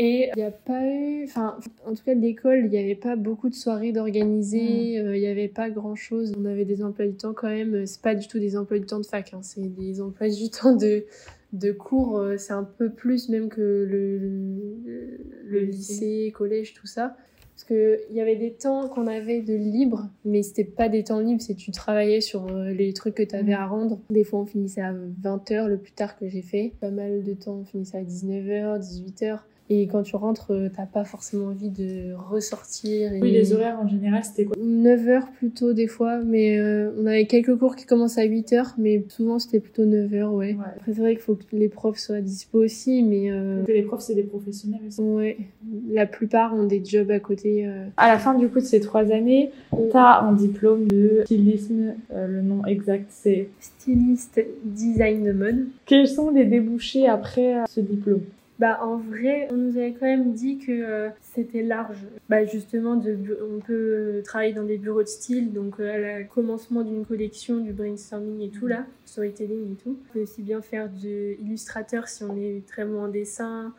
Et 0.00 0.30
il 0.32 0.36
n'y 0.36 0.44
a 0.44 0.52
pas 0.52 0.84
eu, 0.84 1.24
enfin, 1.24 1.58
en 1.84 1.92
tout 1.92 2.04
cas 2.06 2.14
l'école, 2.14 2.60
il 2.66 2.70
n'y 2.70 2.78
avait 2.78 2.94
pas 2.94 3.16
beaucoup 3.16 3.48
de 3.48 3.54
soirées 3.56 3.90
d'organiser, 3.90 5.02
mm. 5.02 5.06
euh, 5.06 5.16
il 5.16 5.20
n'y 5.20 5.26
avait 5.26 5.48
pas 5.48 5.70
grand 5.70 5.96
chose. 5.96 6.34
On 6.38 6.44
avait 6.44 6.64
des 6.64 6.84
emplois 6.84 7.06
du 7.06 7.16
temps 7.16 7.32
quand 7.34 7.48
même, 7.48 7.84
c'est 7.84 8.00
pas 8.00 8.14
du 8.14 8.28
tout 8.28 8.38
des 8.38 8.56
emplois 8.56 8.78
du 8.78 8.86
temps 8.86 9.00
de 9.00 9.06
fac, 9.06 9.34
hein. 9.34 9.40
c'est 9.42 9.60
des 9.60 10.00
emplois 10.00 10.28
du 10.28 10.50
temps 10.62 10.76
de, 10.76 11.04
de 11.52 11.72
cours, 11.72 12.18
euh, 12.18 12.36
c'est 12.36 12.52
un 12.52 12.64
peu 12.64 12.90
plus 12.90 13.28
même 13.28 13.48
que 13.48 13.60
le, 13.60 15.18
le, 15.44 15.60
lycée, 15.60 16.32
collège, 16.34 16.74
tout 16.74 16.86
ça. 16.86 17.16
Parce 17.54 17.64
que 17.64 18.00
il 18.10 18.16
y 18.16 18.20
avait 18.20 18.36
des 18.36 18.52
temps 18.52 18.88
qu'on 18.88 19.06
avait 19.08 19.40
de 19.40 19.54
libre, 19.54 20.08
mais 20.24 20.42
c'était 20.42 20.64
pas 20.64 20.88
des 20.88 21.04
temps 21.04 21.18
libres, 21.18 21.40
c'est 21.40 21.56
tu 21.56 21.72
travaillais 21.72 22.20
sur 22.20 22.46
euh, 22.46 22.70
les 22.70 22.92
trucs 22.92 23.16
que 23.16 23.22
tu 23.22 23.34
avais 23.34 23.52
mm. 23.52 23.60
à 23.60 23.66
rendre. 23.66 24.00
Des 24.10 24.24
fois, 24.24 24.40
on 24.40 24.46
finissait 24.46 24.82
à 24.82 24.92
20h, 24.92 25.66
le 25.66 25.78
plus 25.78 25.92
tard 25.92 26.16
que 26.16 26.28
j'ai 26.28 26.42
fait. 26.42 26.72
Pas 26.80 26.90
mal 26.90 27.24
de 27.24 27.34
temps, 27.34 27.60
on 27.60 27.64
finissait 27.64 27.98
à 27.98 28.04
19h, 28.04 28.78
18h. 28.78 29.40
Et 29.70 29.86
quand 29.86 30.02
tu 30.02 30.16
rentres, 30.16 30.50
euh, 30.52 30.68
t'as 30.74 30.86
pas 30.86 31.04
forcément 31.04 31.46
envie 31.48 31.68
de 31.68 32.14
ressortir. 32.14 33.12
Et... 33.12 33.20
Oui, 33.20 33.30
les 33.30 33.52
horaires 33.52 33.78
en 33.82 33.86
général, 33.86 34.24
c'était 34.24 34.44
quoi 34.44 34.56
9 34.58 35.08
heures 35.08 35.28
plutôt 35.32 35.72
des 35.74 35.86
fois, 35.86 36.18
mais 36.24 36.58
euh, 36.58 36.90
on 36.98 37.04
avait 37.06 37.26
quelques 37.26 37.56
cours 37.56 37.76
qui 37.76 37.84
commencent 37.84 38.16
à 38.18 38.24
8 38.24 38.52
heures, 38.54 38.74
mais 38.78 39.04
souvent 39.08 39.38
c'était 39.38 39.60
plutôt 39.60 39.84
9 39.84 40.14
heures, 40.14 40.32
ouais. 40.32 40.54
Ouais. 40.54 40.64
Après, 40.76 40.92
c'est 40.94 41.00
vrai 41.00 41.12
qu'il 41.14 41.22
faut 41.22 41.34
que 41.34 41.44
les 41.52 41.68
profs 41.68 41.98
soient 41.98 42.20
dispo 42.22 42.64
aussi, 42.64 43.02
mais 43.02 43.30
euh, 43.30 43.62
Que 43.64 43.72
les 43.72 43.82
profs, 43.82 44.00
c'est 44.00 44.14
des 44.14 44.22
professionnels 44.22 44.80
aussi. 44.86 45.00
ouais, 45.02 45.36
la 45.90 46.06
plupart 46.06 46.54
ont 46.54 46.64
des 46.64 46.82
jobs 46.84 47.10
à 47.10 47.20
côté. 47.20 47.66
euh. 47.66 47.84
À 47.98 48.08
la 48.08 48.18
fin 48.18 48.34
du 48.34 48.48
coup 48.48 48.60
de 48.60 48.64
ces 48.64 48.80
trois 48.80 49.10
années, 49.12 49.50
t'as 49.92 50.20
un 50.22 50.32
diplôme 50.32 50.88
de 50.88 51.22
stylisme. 51.24 51.94
le 52.14 52.40
nom 52.42 52.64
exact, 52.64 53.06
c'est. 53.10 53.48
Styliste 53.60 54.40
design 54.64 55.24
de 55.24 55.32
mode. 55.32 55.66
Quels 55.86 56.08
sont 56.08 56.30
les 56.30 56.44
débouchés 56.44 57.06
après 57.06 57.54
ce 57.68 57.80
diplôme? 57.80 58.20
Bah 58.58 58.80
en 58.82 58.96
vrai, 58.96 59.46
on 59.52 59.56
nous 59.56 59.76
avait 59.76 59.92
quand 59.92 60.06
même 60.06 60.32
dit 60.32 60.58
que 60.58 60.72
euh, 60.72 61.10
c'était 61.22 61.62
large. 61.62 61.98
Bah 62.28 62.44
justement, 62.44 63.00
on 63.00 63.60
peut 63.60 64.20
travailler 64.24 64.52
dans 64.52 64.64
des 64.64 64.78
bureaux 64.78 65.04
de 65.04 65.08
style, 65.08 65.52
donc 65.52 65.78
euh, 65.78 65.94
à 65.94 65.98
la 65.98 66.24
commencement 66.24 66.82
d'une 66.82 67.06
collection, 67.06 67.58
du 67.58 67.72
brainstorming 67.72 68.40
et 68.40 68.50
tout 68.50 68.66
là, 68.66 68.84
storytelling 69.04 69.72
et 69.72 69.76
tout. 69.76 69.96
On 70.00 70.12
peut 70.12 70.22
aussi 70.22 70.42
bien 70.42 70.60
faire 70.60 70.88
de 70.90 71.40
illustrateur 71.40 72.08
si 72.08 72.24
on 72.24 72.36
est 72.36 72.66
très 72.66 72.84
bon 72.84 73.04
en 73.04 73.08
dessin. 73.08 73.72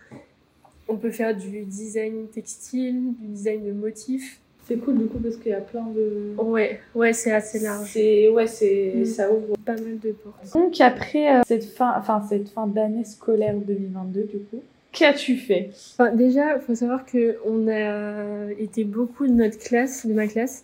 On 0.87 0.95
peut 0.95 1.11
faire 1.11 1.35
du 1.35 1.65
design 1.65 2.27
textile, 2.29 3.15
du 3.15 3.27
design 3.27 3.65
de 3.65 3.73
motifs. 3.73 4.39
C'est 4.69 4.75
cool 4.77 4.99
du 4.99 5.05
coup 5.07 5.17
parce 5.17 5.35
qu'il 5.37 5.51
y 5.51 5.55
a 5.55 5.61
plein 5.61 5.85
de. 5.95 6.35
Ouais, 6.41 6.79
ouais, 6.93 7.11
c'est 7.11 7.31
assez 7.31 7.57
large. 7.59 7.89
C'est 7.91 8.29
ouais, 8.29 8.45
c'est 8.45 8.93
Mm. 8.97 9.05
ça 9.05 9.31
ouvre. 9.31 9.55
Pas 9.65 9.73
mal 9.73 9.97
de 9.99 10.11
portes. 10.11 10.53
Donc 10.53 10.79
après 10.79 11.37
euh, 11.37 11.41
cette 11.47 11.65
fin, 11.65 11.93
enfin 11.97 12.21
cette 12.29 12.49
fin 12.49 12.67
d'année 12.67 13.03
scolaire 13.03 13.55
2022 13.55 14.21
du 14.23 14.37
coup, 14.39 14.61
qu'as-tu 14.91 15.37
fait? 15.37 15.71
Enfin, 15.97 16.13
déjà, 16.15 16.55
il 16.55 16.61
faut 16.61 16.75
savoir 16.75 17.03
que 17.05 17.37
on 17.47 17.67
a 17.67 18.51
été 18.59 18.83
beaucoup 18.83 19.25
de 19.25 19.33
notre 19.33 19.57
classe, 19.57 20.05
de 20.05 20.13
ma 20.13 20.27
classe, 20.27 20.63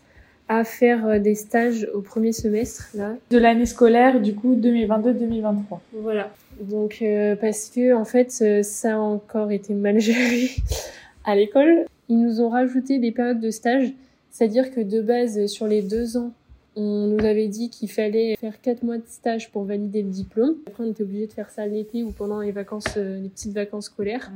à 0.49 0.63
faire 0.63 1.07
euh, 1.07 1.17
des 1.19 1.33
stages 1.33 1.87
au 1.95 2.01
premier 2.01 2.31
semestre 2.31 2.89
là. 2.93 3.15
De 3.31 3.39
l'année 3.39 3.65
scolaire 3.65 4.21
du 4.21 4.35
coup 4.35 4.55
2022-2023. 4.55 5.79
Voilà. 5.93 6.31
Donc 6.61 6.99
euh, 7.01 7.35
parce 7.35 7.69
que 7.69 7.93
en 7.95 8.05
fait, 8.05 8.31
ça 8.63 8.93
a 8.93 8.97
encore 8.97 9.51
été 9.51 9.73
mal 9.73 9.99
géré 9.99 10.49
à 11.25 11.35
l'école. 11.35 11.85
Ils 12.09 12.19
nous 12.19 12.41
ont 12.41 12.49
rajouté 12.49 12.99
des 12.99 13.11
périodes 13.11 13.39
de 13.39 13.51
stage, 13.51 13.93
c'est-à-dire 14.31 14.71
que 14.71 14.81
de 14.81 15.01
base, 15.01 15.45
sur 15.47 15.67
les 15.67 15.81
deux 15.81 16.17
ans, 16.17 16.31
on 16.75 17.07
nous 17.07 17.25
avait 17.25 17.47
dit 17.47 17.69
qu'il 17.69 17.89
fallait 17.89 18.35
faire 18.35 18.61
quatre 18.61 18.83
mois 18.83 18.97
de 18.97 19.07
stage 19.07 19.51
pour 19.51 19.63
valider 19.63 20.01
le 20.01 20.09
diplôme. 20.09 20.55
Après, 20.67 20.83
on 20.83 20.91
était 20.91 21.03
obligé 21.03 21.25
de 21.27 21.31
faire 21.31 21.49
ça 21.49 21.65
l'été 21.65 22.03
ou 22.03 22.11
pendant 22.11 22.41
les 22.41 22.51
vacances, 22.51 22.97
euh, 22.97 23.21
les 23.21 23.29
petites 23.29 23.53
vacances 23.53 23.85
scolaires. 23.85 24.29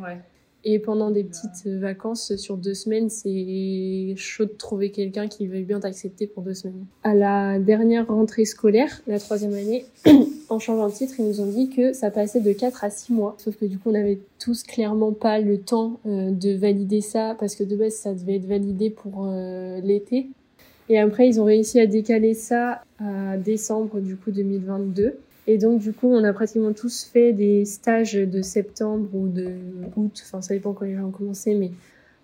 Et 0.65 0.79
pendant 0.79 1.09
des 1.09 1.23
petites 1.23 1.67
euh, 1.67 1.79
vacances 1.79 2.35
sur 2.35 2.57
deux 2.57 2.73
semaines, 2.73 3.09
c'est 3.09 4.13
chaud 4.17 4.45
de 4.45 4.51
trouver 4.51 4.91
quelqu'un 4.91 5.27
qui 5.27 5.47
veuille 5.47 5.63
bien 5.63 5.79
t'accepter 5.79 6.27
pour 6.27 6.43
deux 6.43 6.53
semaines. 6.53 6.85
À 7.03 7.15
la 7.15 7.59
dernière 7.59 8.07
rentrée 8.07 8.43
scolaire, 8.43 9.01
la 9.07 9.19
troisième 9.19 9.53
année, 9.53 9.85
en 10.49 10.59
changeant 10.59 10.89
de 10.89 10.93
titre, 10.93 11.13
ils 11.19 11.25
nous 11.25 11.39
ont 11.39 11.45
dit 11.45 11.69
que 11.69 11.93
ça 11.93 12.11
passait 12.11 12.41
de 12.41 12.51
4 12.51 12.83
à 12.83 12.89
6 12.89 13.13
mois. 13.13 13.35
Sauf 13.37 13.55
que 13.55 13.65
du 13.65 13.77
coup, 13.77 13.91
on 13.91 13.95
avait 13.95 14.19
tous 14.37 14.63
clairement 14.63 15.13
pas 15.13 15.39
le 15.39 15.59
temps 15.59 15.99
euh, 16.05 16.31
de 16.31 16.53
valider 16.53 16.99
ça 16.99 17.37
parce 17.39 17.55
que 17.55 17.63
de 17.63 17.77
base, 17.77 17.93
ça 17.93 18.13
devait 18.13 18.35
être 18.35 18.47
validé 18.47 18.89
pour 18.89 19.27
euh, 19.27 19.79
l'été. 19.79 20.27
Et 20.89 20.99
après, 20.99 21.27
ils 21.27 21.39
ont 21.39 21.45
réussi 21.45 21.79
à 21.79 21.85
décaler 21.85 22.33
ça 22.33 22.81
à 22.99 23.37
décembre 23.37 23.99
du 23.99 24.17
coup 24.17 24.31
2022. 24.31 25.19
Et 25.51 25.57
donc, 25.57 25.79
du 25.79 25.93
coup, 25.93 26.07
on 26.07 26.23
a 26.25 26.31
pratiquement 26.31 26.73
tous 26.73 27.09
fait 27.11 27.33
des 27.33 27.65
stages 27.65 28.13
de 28.13 28.39
septembre 28.43 29.09
ou 29.15 29.27
de 29.27 29.47
août, 29.95 30.23
enfin, 30.23 30.43
ça 30.43 30.53
dépend 30.53 30.73
quand 30.73 30.85
les 30.85 30.95
gens 30.95 31.05
ont 31.05 31.11
commencé, 31.11 31.55
mais 31.55 31.71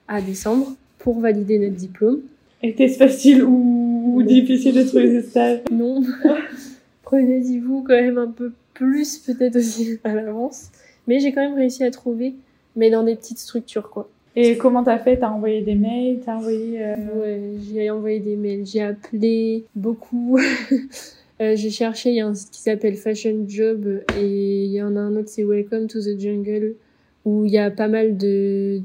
à 0.08 0.22
décembre, 0.22 0.75
pour 1.00 1.20
valider 1.20 1.58
notre 1.58 1.74
diplôme. 1.74 2.20
Était-ce 2.62 3.00
facile 3.00 3.44
ou, 3.44 4.22
difficile 4.22 4.75
de 4.75 4.84
trouver 4.84 5.10
ces 5.10 5.27
stages? 5.27 5.62
Non. 5.72 6.03
Prenez-y-vous 7.01 7.82
quand 7.82 8.00
même 8.00 8.20
un 8.20 8.27
peu 8.27 8.51
plus, 8.75 9.17
peut-être 9.17 9.55
aussi 9.55 9.98
à 10.03 10.13
l'avance. 10.13 10.70
Mais 11.08 11.20
j'ai 11.20 11.34
quand 11.34 11.41
même 11.41 11.55
réussi 11.55 11.84
à 11.84 11.89
trouver, 11.89 12.36
mais 12.75 12.91
dans 12.91 13.01
des 13.01 13.15
petites 13.15 13.39
structures, 13.39 13.89
quoi. 13.89 14.08
Et 14.36 14.55
comment 14.55 14.84
t'as 14.84 15.00
fait? 15.00 15.17
T'as 15.17 15.29
envoyé 15.29 15.62
des 15.62 15.74
mails? 15.74 16.20
T'as 16.24 16.36
envoyé 16.36 16.77
euh, 16.79 16.96
Ouais, 17.15 17.41
j'ai 17.74 17.89
envoyé 17.89 18.20
des 18.20 18.36
mails, 18.36 18.67
j'ai 18.67 18.84
appelé 18.84 19.65
beaucoup. 19.75 20.38
Euh, 21.42 21.56
j'ai 21.56 21.70
cherché, 21.70 22.12
il 22.12 22.15
y 22.15 22.22
a 22.22 22.27
un 22.27 22.34
site 22.34 22.51
qui 22.51 22.62
s'appelle 22.62 22.96
Fashion 22.96 23.44
Job 23.48 24.01
et 24.18 24.63
il 24.65 24.72
y 24.72 24.82
en 24.82 24.96
a 24.96 25.00
un 25.00 25.15
autre, 25.18 25.27
c'est 25.30 25.44
Welcome 25.44 25.88
to 25.88 26.00
the 26.00 26.18
Jungle, 26.18 26.75
où 27.25 27.44
il 27.44 27.51
y 27.51 27.58
a 27.58 27.72
pas 27.72 27.89
mal 27.89 28.15
de, 28.15 28.80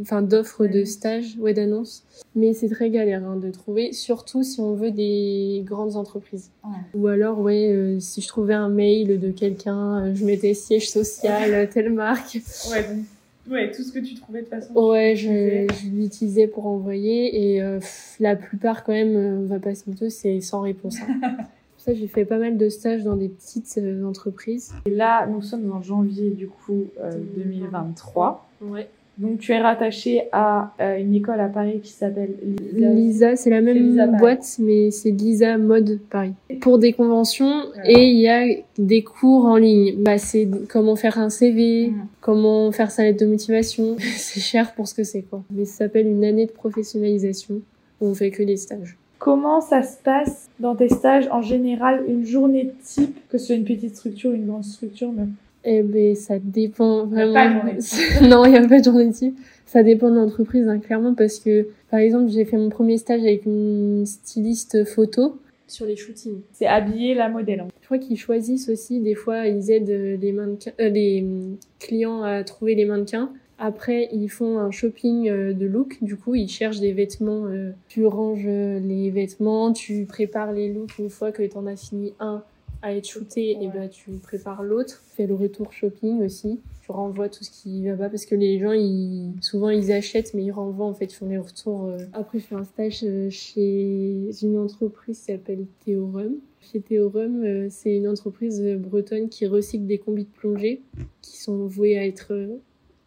enfin, 0.00 0.22
d'offres 0.22 0.66
de 0.66 0.84
stages, 0.84 1.36
ouais, 1.40 1.52
d'annonces. 1.52 2.04
Mais 2.36 2.52
c'est 2.54 2.68
très 2.68 2.90
galère 2.90 3.24
hein, 3.26 3.36
de 3.36 3.50
trouver, 3.50 3.92
surtout 3.92 4.44
si 4.44 4.60
on 4.60 4.74
veut 4.74 4.92
des 4.92 5.62
grandes 5.66 5.96
entreprises. 5.96 6.50
Ouais. 6.64 6.70
Ou 6.94 7.06
alors, 7.08 7.40
ouais, 7.40 7.70
euh, 7.72 7.98
si 7.98 8.20
je 8.20 8.28
trouvais 8.28 8.54
un 8.54 8.68
mail 8.68 9.18
de 9.18 9.30
quelqu'un, 9.32 10.04
euh, 10.04 10.14
je 10.14 10.24
mettais 10.24 10.54
siège 10.54 10.88
social, 10.90 11.68
telle 11.70 11.90
marque. 11.92 12.38
Ouais, 12.70 12.82
donc, 12.82 13.04
ouais, 13.50 13.72
tout 13.72 13.82
ce 13.82 13.90
que 13.92 13.98
tu 13.98 14.14
trouvais 14.14 14.42
de 14.42 14.46
façon. 14.46 14.72
Ouais, 14.74 15.16
je, 15.16 15.66
je 15.74 15.88
l'utilisais 15.88 16.46
pour 16.46 16.66
envoyer 16.68 17.54
et 17.54 17.62
euh, 17.62 17.80
la 18.20 18.36
plupart 18.36 18.84
quand 18.84 18.92
même, 18.92 19.16
euh, 19.16 19.38
on 19.40 19.46
va 19.46 19.58
pas 19.58 19.74
se 19.74 19.90
mentir, 19.90 20.12
c'est 20.12 20.40
sans 20.40 20.60
réponse. 20.60 20.98
hein. 21.00 21.36
Ça, 21.86 21.94
j'ai 21.94 22.08
fait 22.08 22.24
pas 22.24 22.38
mal 22.38 22.56
de 22.56 22.68
stages 22.68 23.04
dans 23.04 23.16
des 23.16 23.28
petites 23.28 23.78
euh, 23.78 24.04
entreprises. 24.04 24.72
Et 24.86 24.90
là, 24.90 25.26
nous 25.26 25.40
sommes 25.40 25.70
en 25.72 25.80
janvier 25.82 26.30
du 26.30 26.48
coup 26.48 26.86
euh, 27.00 27.12
2023. 27.36 28.44
Ouais. 28.62 28.88
Donc 29.18 29.38
tu 29.38 29.52
es 29.52 29.58
rattaché 29.58 30.24
à 30.32 30.74
euh, 30.78 30.98
une 30.98 31.14
école 31.14 31.40
à 31.40 31.48
Paris 31.48 31.80
qui 31.82 31.92
s'appelle 31.92 32.34
Lisa. 32.74 32.88
Lisa, 32.90 33.36
c'est 33.36 33.48
la 33.48 33.62
même 33.62 33.76
Lisa 33.76 34.06
Paris. 34.08 34.18
boîte, 34.18 34.56
mais 34.58 34.90
c'est 34.90 35.10
Lisa 35.10 35.56
Mode 35.56 36.00
Paris. 36.10 36.34
Pour 36.60 36.78
des 36.78 36.92
conventions 36.92 37.62
Voilà. 37.72 37.88
et 37.90 38.08
il 38.08 38.18
y 38.18 38.28
a 38.28 38.44
des 38.76 39.02
cours 39.02 39.46
en 39.46 39.56
ligne. 39.56 40.02
Bah, 40.02 40.18
c'est 40.18 40.46
comment 40.68 40.96
faire 40.96 41.18
un 41.18 41.30
CV, 41.30 41.88
Mhm. 41.90 42.06
comment 42.20 42.70
faire 42.72 42.90
sa 42.90 43.04
lettre 43.04 43.20
de 43.20 43.26
motivation. 43.26 43.96
c'est 44.18 44.40
cher 44.40 44.74
pour 44.74 44.86
ce 44.86 44.92
que 44.94 45.04
c'est, 45.04 45.22
quoi. 45.22 45.42
Mais 45.50 45.64
ça 45.64 45.84
s'appelle 45.84 46.08
une 46.08 46.24
année 46.24 46.44
de 46.44 46.52
professionnalisation 46.52 47.62
où 48.02 48.08
on 48.08 48.14
fait 48.14 48.30
que 48.30 48.42
des 48.42 48.58
stages. 48.58 48.98
Comment 49.26 49.60
ça 49.60 49.82
se 49.82 49.96
passe 50.00 50.48
dans 50.60 50.76
tes 50.76 50.88
stages 50.88 51.26
en 51.32 51.42
général, 51.42 52.04
une 52.06 52.24
journée 52.24 52.70
type, 52.84 53.18
que 53.28 53.38
ce 53.38 53.46
soit 53.46 53.56
une 53.56 53.64
petite 53.64 53.96
structure, 53.96 54.30
une 54.30 54.46
grande 54.46 54.62
structure, 54.62 55.10
mais 55.10 55.24
Eh 55.64 55.82
ben, 55.82 56.14
ça 56.14 56.38
dépend 56.38 57.06
vraiment. 57.06 57.34
pas 57.34 57.48
de 57.48 57.54
journée 57.54 57.72
non, 58.30 58.44
il 58.44 58.52
n'y 58.52 58.56
a 58.56 58.68
pas 58.68 58.78
de 58.78 58.84
journée 58.84 59.10
type. 59.10 59.36
Ça 59.66 59.82
dépend 59.82 60.10
de 60.10 60.14
l'entreprise, 60.14 60.68
hein, 60.68 60.78
clairement, 60.78 61.12
parce 61.14 61.40
que, 61.40 61.66
par 61.90 61.98
exemple, 61.98 62.30
j'ai 62.30 62.44
fait 62.44 62.56
mon 62.56 62.68
premier 62.68 62.98
stage 62.98 63.22
avec 63.22 63.44
une 63.46 64.04
styliste 64.06 64.84
photo 64.84 65.40
sur 65.66 65.86
les 65.86 65.96
shootings. 65.96 66.42
c'est 66.52 66.68
habiller 66.68 67.14
la 67.14 67.28
modèle. 67.28 67.58
hein. 67.58 67.68
Je 67.80 67.86
crois 67.86 67.98
qu'ils 67.98 68.16
choisissent 68.20 68.68
aussi, 68.68 69.00
des 69.00 69.16
fois, 69.16 69.48
ils 69.48 69.72
aident 69.72 69.90
euh, 69.90 70.16
les 70.16 70.30
mannequins, 70.30 70.70
euh, 70.80 70.88
les 70.88 71.22
hum, 71.22 71.56
clients 71.80 72.22
à 72.22 72.44
trouver 72.44 72.76
les 72.76 72.84
mannequins. 72.84 73.30
Après, 73.58 74.08
ils 74.12 74.28
font 74.28 74.58
un 74.58 74.70
shopping 74.70 75.28
euh, 75.28 75.52
de 75.54 75.66
look. 75.66 75.98
Du 76.02 76.16
coup, 76.16 76.34
ils 76.34 76.48
cherchent 76.48 76.80
des 76.80 76.92
vêtements. 76.92 77.46
euh, 77.46 77.70
tu 77.88 78.04
ranges 78.06 78.44
euh, 78.46 78.78
les 78.80 79.10
vêtements, 79.10 79.72
tu 79.72 80.04
prépares 80.04 80.52
les 80.52 80.72
looks 80.72 80.98
une 80.98 81.08
fois 81.10 81.32
que 81.32 81.42
t'en 81.46 81.66
as 81.66 81.76
fini 81.76 82.12
un 82.20 82.42
à 82.82 82.94
être 82.94 83.08
shooté, 83.08 83.52
et 83.52 83.56
Ouais. 83.56 83.70
ben 83.72 83.88
tu 83.88 84.10
prépares 84.22 84.62
l'autre. 84.62 85.02
Tu 85.08 85.16
fais 85.16 85.26
le 85.26 85.34
retour 85.34 85.72
shopping 85.72 86.22
aussi. 86.22 86.60
Tu 86.82 86.92
renvoies 86.92 87.30
tout 87.30 87.42
ce 87.42 87.50
qui 87.50 87.84
va 87.88 87.96
pas 87.96 88.08
parce 88.10 88.26
que 88.26 88.34
les 88.34 88.58
gens, 88.60 88.72
ils, 88.72 89.32
souvent, 89.40 89.70
ils 89.70 89.90
achètent, 89.90 90.34
mais 90.34 90.44
ils 90.44 90.52
renvoient 90.52 90.86
en 90.86 90.92
fait, 90.94 91.06
ils 91.06 91.14
font 91.16 91.26
les 91.28 91.38
retours. 91.38 91.90
Après, 92.12 92.38
je 92.38 92.44
fais 92.44 92.54
un 92.54 92.64
stage 92.64 93.04
chez 93.30 94.30
une 94.42 94.58
entreprise 94.58 95.18
qui 95.18 95.24
s'appelle 95.32 95.64
Théorem. 95.84 96.34
Chez 96.60 96.80
Théorem, 96.80 97.42
euh, 97.44 97.66
c'est 97.70 97.96
une 97.96 98.06
entreprise 98.08 98.62
bretonne 98.78 99.28
qui 99.30 99.46
recycle 99.46 99.86
des 99.86 99.98
combis 99.98 100.24
de 100.24 100.28
plongée 100.38 100.82
qui 101.22 101.38
sont 101.38 101.66
voués 101.66 101.96
à 101.98 102.06
être 102.06 102.32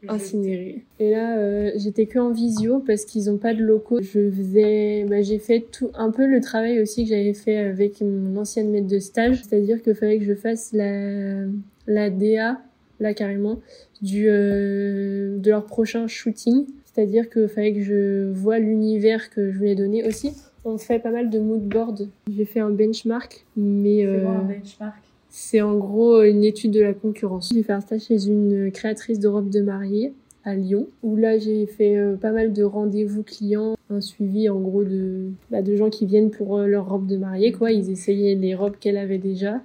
incinérés. 0.08 0.84
Et 1.00 1.12
là, 1.12 1.38
euh, 1.38 1.72
j'étais 1.75 2.06
que 2.06 2.20
en 2.20 2.32
visio 2.32 2.79
parce 2.79 3.06
qu'ils 3.06 3.29
ont 3.29 3.38
pas 3.38 3.53
de 3.53 3.62
locaux. 3.62 4.00
Je 4.01 4.29
faisais, 4.32 5.06
bah, 5.10 5.22
j'ai 5.22 5.39
fait 5.39 5.65
tout 5.72 5.89
un 5.96 6.12
peu 6.12 6.25
le 6.25 6.39
travail 6.41 6.82
aussi 6.82 7.03
que 7.03 7.10
j'avais 7.10 7.34
fait 7.34 7.58
avec 7.58 8.01
mon 8.01 8.38
ancienne 8.38 8.70
maître 8.70 8.88
de 8.88 9.00
stage, 9.00 9.44
c'est-à-dire 9.44 9.82
qu'il 9.82 9.96
fallait 9.96 10.20
que 10.20 10.25
je 10.25 10.36
fasse 10.36 10.72
la 10.74 11.46
la 11.88 12.10
DA 12.10 12.62
là 13.00 13.13
carrément 13.13 13.60
du 14.01 14.27
euh, 14.29 15.38
de 15.38 15.50
leur 15.50 15.65
prochain 15.65 16.08
shooting, 16.08 16.65
c'est-à-dire 16.86 17.29
qu'il 17.29 17.48
fallait 17.48 17.74
que 17.74 17.82
je 17.82 18.32
vois 18.32 18.60
l'univers 18.60 19.29
que 19.29 19.51
je 19.51 19.58
voulais 19.58 19.75
donner 19.75 20.08
aussi. 20.08 20.34
On 20.65 20.77
fait 20.77 21.00
pas 21.00 21.12
mal 21.12 21.29
de 21.29 21.39
mood 21.39 21.62
board. 21.62 22.10
J'ai 22.29 22.46
fait 22.46 22.60
un 22.60 22.70
benchmark, 22.70 23.46
mais 23.56 24.01
C'est 24.01 24.06
euh, 24.06 24.24
bon, 24.24 24.32
un 24.32 24.44
benchmark? 24.44 25.09
C'est 25.30 25.62
en 25.62 25.78
gros 25.78 26.22
une 26.24 26.44
étude 26.44 26.72
de 26.72 26.82
la 26.82 26.94
concurrence. 26.94 27.52
J'ai 27.54 27.64
fait 27.64 27.74
un 27.74 27.82
stage 27.82 28.02
chez 28.02 28.28
une 28.28 28.72
créatrice 28.72 29.20
de 29.20 29.28
robes 29.28 29.50
de 29.50 29.62
mariée 29.62 30.14
à 30.44 30.56
Lyon, 30.56 30.88
où 31.04 31.16
là 31.16 31.38
j'ai 31.38 31.66
fait 31.66 31.98
euh, 31.98 32.16
pas 32.16 32.32
mal 32.32 32.54
de 32.54 32.64
rendez-vous 32.64 33.24
clients, 33.24 33.76
un 33.90 34.02
suivi 34.02 34.50
en 34.50 34.60
gros 34.60 34.84
de, 34.84 35.32
bah, 35.52 35.62
de 35.62 35.76
gens 35.76 35.90
qui 35.90 36.06
viennent 36.06 36.32
pour 36.32 36.58
euh, 36.58 36.66
leur 36.66 36.90
robe 36.90 37.08
de 37.08 37.18
mariée, 37.18 37.52
quoi. 37.52 37.72
Ils 37.72 37.90
essayaient 37.90 38.36
les 38.36 38.56
robes 38.56 38.76
qu'elle 38.80 38.98
avait 38.98 39.18
déjà, 39.18 39.62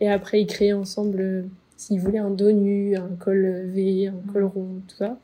et 0.00 0.08
après 0.08 0.40
ils 0.40 0.46
créaient 0.46 0.72
ensemble 0.72 1.20
euh, 1.20 1.42
s'ils 1.76 2.00
voulaient 2.00 2.18
un 2.18 2.30
dos 2.30 2.52
nu, 2.52 2.96
un 2.96 3.10
col 3.20 3.66
V, 3.74 4.08
un 4.08 4.32
col 4.32 4.44
rond, 4.44 4.68
tout 4.88 4.96
ça. 4.96 5.18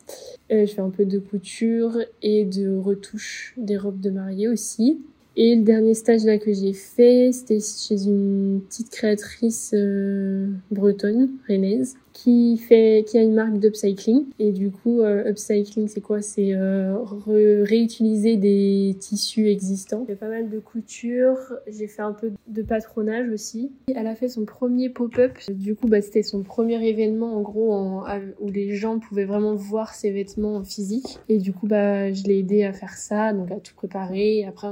Je 0.51 0.67
fais 0.67 0.83
un 0.83 0.91
peu 0.91 1.05
de 1.05 1.19
couture 1.19 1.97
et 2.23 2.45
de 2.45 2.77
retouche 2.77 3.55
des 3.57 3.77
robes 3.79 4.01
de 4.01 4.11
mariée 4.11 4.49
aussi. 4.49 4.99
Et 5.37 5.55
le 5.55 5.63
dernier 5.63 5.95
stage 5.95 6.25
là 6.25 6.39
que 6.39 6.53
j'ai 6.53 6.73
fait, 6.73 7.31
c'était 7.33 7.61
chez 7.61 8.05
une 8.05 8.61
petite 8.69 8.91
créatrice 8.91 9.73
euh, 9.75 10.49
bretonne, 10.71 11.31
rennaise, 11.49 11.97
qui 12.13 12.57
fait, 12.57 13.05
qui 13.07 13.17
a 13.17 13.23
une 13.23 13.35
marque 13.35 13.59
d'upcycling. 13.59 14.27
Et 14.41 14.51
du 14.51 14.71
coup, 14.71 15.01
euh, 15.01 15.31
upcycling, 15.31 15.87
c'est 15.87 16.01
quoi? 16.01 16.21
C'est 16.21 16.53
euh, 16.53 16.97
réutiliser 17.27 18.37
des 18.37 18.97
tissus 18.99 19.49
existants. 19.49 20.05
J'ai 20.09 20.15
fait 20.15 20.19
pas 20.19 20.29
mal 20.29 20.51
de 20.51 20.59
couture. 20.59 21.39
J'ai 21.69 21.87
fait 21.87 22.03
un 22.03 22.13
peu 22.13 22.33
de 22.49 22.63
patronage 22.63 23.31
aussi. 23.31 23.71
Elle 23.95 24.09
a 24.09 24.17
fait 24.17 24.29
son 24.29 24.45
premier 24.45 24.91
pop-up. 24.91 25.39
Du 25.49 25.77
coup, 25.77 25.87
bah, 25.87 26.03
c'était 26.03 26.25
son 26.25 26.43
premier 26.43 26.87
événement 26.87 27.37
en 27.37 27.41
gros 27.41 28.03
où 28.41 28.51
les 28.51 28.75
gens 28.75 28.99
pouvaient 28.99 29.25
vraiment 29.25 29.55
voir 29.55 29.95
ses 29.95 30.11
vêtements 30.11 30.57
en 30.57 30.65
physique. 30.65 31.21
Et 31.29 31.39
du 31.39 31.53
coup, 31.53 31.69
bah, 31.69 32.13
je 32.13 32.25
l'ai 32.25 32.41
aidé 32.41 32.65
à 32.65 32.73
faire 32.73 32.95
ça, 32.95 33.33
donc 33.33 33.51
à 33.53 33.61
tout 33.61 33.75
préparer. 33.75 34.45
Après, 34.45 34.69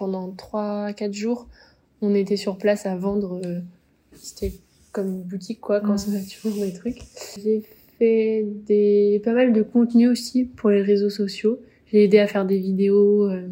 pendant 0.00 0.30
3-4 0.30 1.12
jours, 1.12 1.46
on 2.00 2.14
était 2.14 2.38
sur 2.38 2.56
place 2.56 2.86
à 2.86 2.96
vendre. 2.96 3.38
Euh, 3.44 3.60
c'était 4.14 4.54
comme 4.92 5.08
une 5.08 5.22
boutique, 5.22 5.60
quoi, 5.60 5.80
quand 5.80 5.94
mmh. 5.94 6.24
tu 6.26 6.48
vends 6.48 6.64
des 6.64 6.72
trucs. 6.72 7.02
J'ai 7.36 7.62
fait 7.98 8.46
des, 8.66 9.20
pas 9.22 9.34
mal 9.34 9.52
de 9.52 9.62
contenu 9.62 10.08
aussi 10.08 10.44
pour 10.44 10.70
les 10.70 10.80
réseaux 10.80 11.10
sociaux. 11.10 11.60
J'ai 11.92 12.04
aidé 12.04 12.18
à 12.18 12.26
faire 12.26 12.46
des 12.46 12.58
vidéos. 12.58 13.28
Euh. 13.28 13.50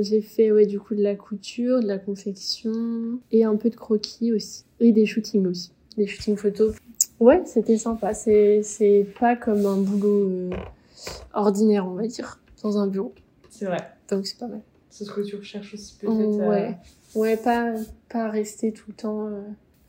J'ai 0.00 0.20
fait, 0.20 0.50
ouais, 0.50 0.66
du 0.66 0.80
coup, 0.80 0.96
de 0.96 1.02
la 1.02 1.14
couture, 1.14 1.80
de 1.80 1.86
la 1.86 1.98
confection 1.98 3.20
et 3.30 3.44
un 3.44 3.54
peu 3.54 3.70
de 3.70 3.76
croquis 3.76 4.32
aussi. 4.32 4.64
Et 4.80 4.90
des 4.90 5.06
shootings 5.06 5.46
aussi. 5.46 5.70
Des 5.96 6.08
shootings 6.08 6.36
photos. 6.36 6.74
Ouais, 7.20 7.40
c'était 7.44 7.78
sympa. 7.78 8.14
C'est, 8.14 8.62
c'est 8.64 9.06
pas 9.20 9.36
comme 9.36 9.64
un 9.64 9.76
boulot 9.76 10.28
euh, 10.28 10.50
ordinaire, 11.34 11.86
on 11.86 11.94
va 11.94 12.08
dire, 12.08 12.40
dans 12.64 12.78
un 12.78 12.88
bureau. 12.88 13.14
C'est 13.48 13.66
vrai. 13.66 13.78
Donc 14.10 14.26
c'est 14.26 14.38
pas 14.38 14.48
mal. 14.48 14.60
C'est 14.94 15.02
ce 15.02 15.10
que 15.10 15.22
tu 15.22 15.34
recherches 15.34 15.74
aussi 15.74 15.96
peut-être. 16.00 16.48
Ouais. 16.48 16.76
Ouais, 17.16 17.36
pas, 17.36 17.72
pas 18.08 18.30
rester 18.30 18.70
tout 18.70 18.84
le 18.90 18.94
temps. 18.94 19.26
Euh... 19.26 19.40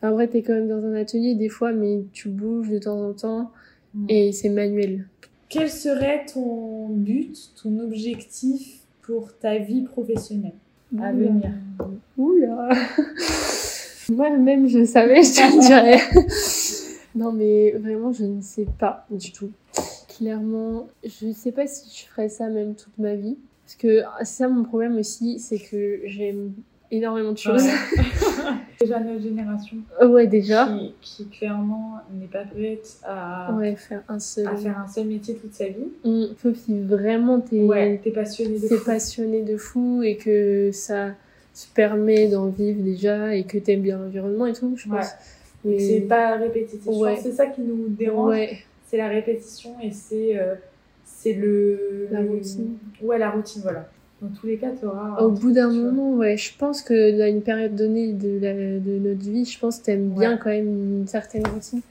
En 0.01 0.13
vrai, 0.13 0.27
t'es 0.27 0.41
quand 0.41 0.53
même 0.53 0.67
dans 0.67 0.83
un 0.83 0.95
atelier 0.95 1.35
des 1.35 1.47
fois, 1.47 1.74
mais 1.74 2.05
tu 2.12 2.27
bouges 2.27 2.69
de 2.69 2.79
temps 2.79 3.09
en 3.09 3.13
temps 3.13 3.51
mm. 3.93 4.05
et 4.09 4.31
c'est 4.31 4.50
manuel. 4.50 5.05
Quel 5.47 5.69
serait 5.69 6.25
ton 6.25 6.89
but, 6.89 7.51
ton 7.62 7.77
objectif 7.81 8.79
pour 9.03 9.31
ta 9.38 9.59
vie 9.59 9.83
professionnelle 9.83 10.55
à 11.00 11.12
venir? 11.12 11.51
Oula 12.17 12.69
Moi-même, 14.09 14.67
je 14.67 14.85
savais, 14.85 15.21
je 15.21 15.33
te 15.33 15.67
dirais. 15.67 16.01
non, 17.15 17.31
mais 17.31 17.74
vraiment, 17.74 18.12
je 18.12 18.25
ne 18.25 18.41
sais 18.41 18.65
pas 18.79 19.05
du 19.12 19.31
tout. 19.31 19.51
Clairement, 20.17 20.88
je 21.03 21.27
ne 21.27 21.33
sais 21.33 21.51
pas 21.51 21.67
si 21.67 21.95
je 21.95 22.07
ferais 22.07 22.29
ça 22.29 22.50
même 22.50 22.74
toute 22.74 22.97
ma 22.97 23.13
vie. 23.13 23.38
Parce 23.65 23.75
que 23.75 24.01
c'est 24.19 24.25
ça 24.25 24.48
mon 24.48 24.63
problème 24.63 24.95
aussi, 24.98 25.39
c'est 25.39 25.57
que 25.57 26.01
j'aime 26.05 26.53
énormément 26.91 27.31
de 27.31 27.38
choses. 27.38 27.63
déjà 28.79 29.00
notre 29.00 29.22
génération. 29.22 29.77
Ouais, 30.01 30.27
déjà. 30.27 30.69
Qui, 31.01 31.27
clairement 31.27 32.00
n'est 32.13 32.27
pas 32.27 32.43
prête 32.43 32.98
à, 33.03 33.53
ouais, 33.53 33.75
faire 33.75 34.03
un 34.07 34.19
seul... 34.19 34.48
à 34.48 34.55
faire 34.55 34.79
un 34.79 34.88
seul 34.88 35.07
métier 35.07 35.36
toute 35.36 35.53
sa 35.53 35.67
vie. 35.67 35.88
Mmh. 36.03 36.25
Sauf 36.41 36.55
si 36.57 36.79
vraiment 36.79 37.39
t'es 37.39 37.62
ouais, 37.62 38.01
es 38.03 38.12
passionné 38.12 38.60
de 38.60 38.67
fou. 38.67 38.86
passionné 38.86 39.41
de 39.41 39.57
fou 39.57 40.01
et 40.03 40.17
que 40.17 40.69
ça 40.72 41.10
te 41.53 41.74
permet 41.74 42.27
d'en 42.27 42.48
vivre 42.48 42.84
déjà 42.84 43.36
et 43.36 43.45
que 43.45 43.57
t'aimes 43.57 43.81
bien 43.81 43.98
l'environnement 43.98 44.45
et 44.45 44.53
tout, 44.53 44.75
je 44.75 44.89
pense. 44.89 45.12
Mais 45.63 45.79
c'est 45.79 46.01
pas 46.01 46.36
répétitif. 46.36 46.91
C'est 47.22 47.31
ça 47.31 47.48
qui 47.48 47.62
nous 47.62 47.88
dérange. 47.89 48.65
C'est 48.88 48.98
la 48.98 49.07
répétition 49.07 49.72
et 49.81 49.91
c'est. 49.91 50.38
Euh, 50.38 50.55
c'est 51.25 51.34
le. 51.34 52.08
La 52.12 52.22
routine. 52.22 52.77
Ouais, 53.01 53.17
la 53.17 53.32
routine, 53.32 53.62
voilà. 53.63 53.89
Dans 54.22 54.29
tous 54.29 54.46
les 54.46 54.58
cas, 54.58 54.70
tu 54.79 54.86
auras. 54.86 55.20
Au 55.22 55.32
bout 55.32 55.51
d'un 55.51 55.72
moment, 55.72 56.13
ouais, 56.13 56.38
je 56.38 56.51
pense 56.58 56.82
que 56.84 57.17
dans 57.17 57.27
une 57.27 57.41
période 57.41 57.75
donnée 57.75 58.13
de, 58.13 58.39
de 58.79 59.00
notre 59.00 59.24
vie, 59.29 59.44
je 59.44 59.60
pense 59.60 59.79
que 59.79 59.86
t'aimes 59.86 60.10
bien 60.10 60.38
quand 60.38 60.50
même 60.50 60.67
une 60.67 61.08
certaine 61.08 61.46
routine 61.48 61.82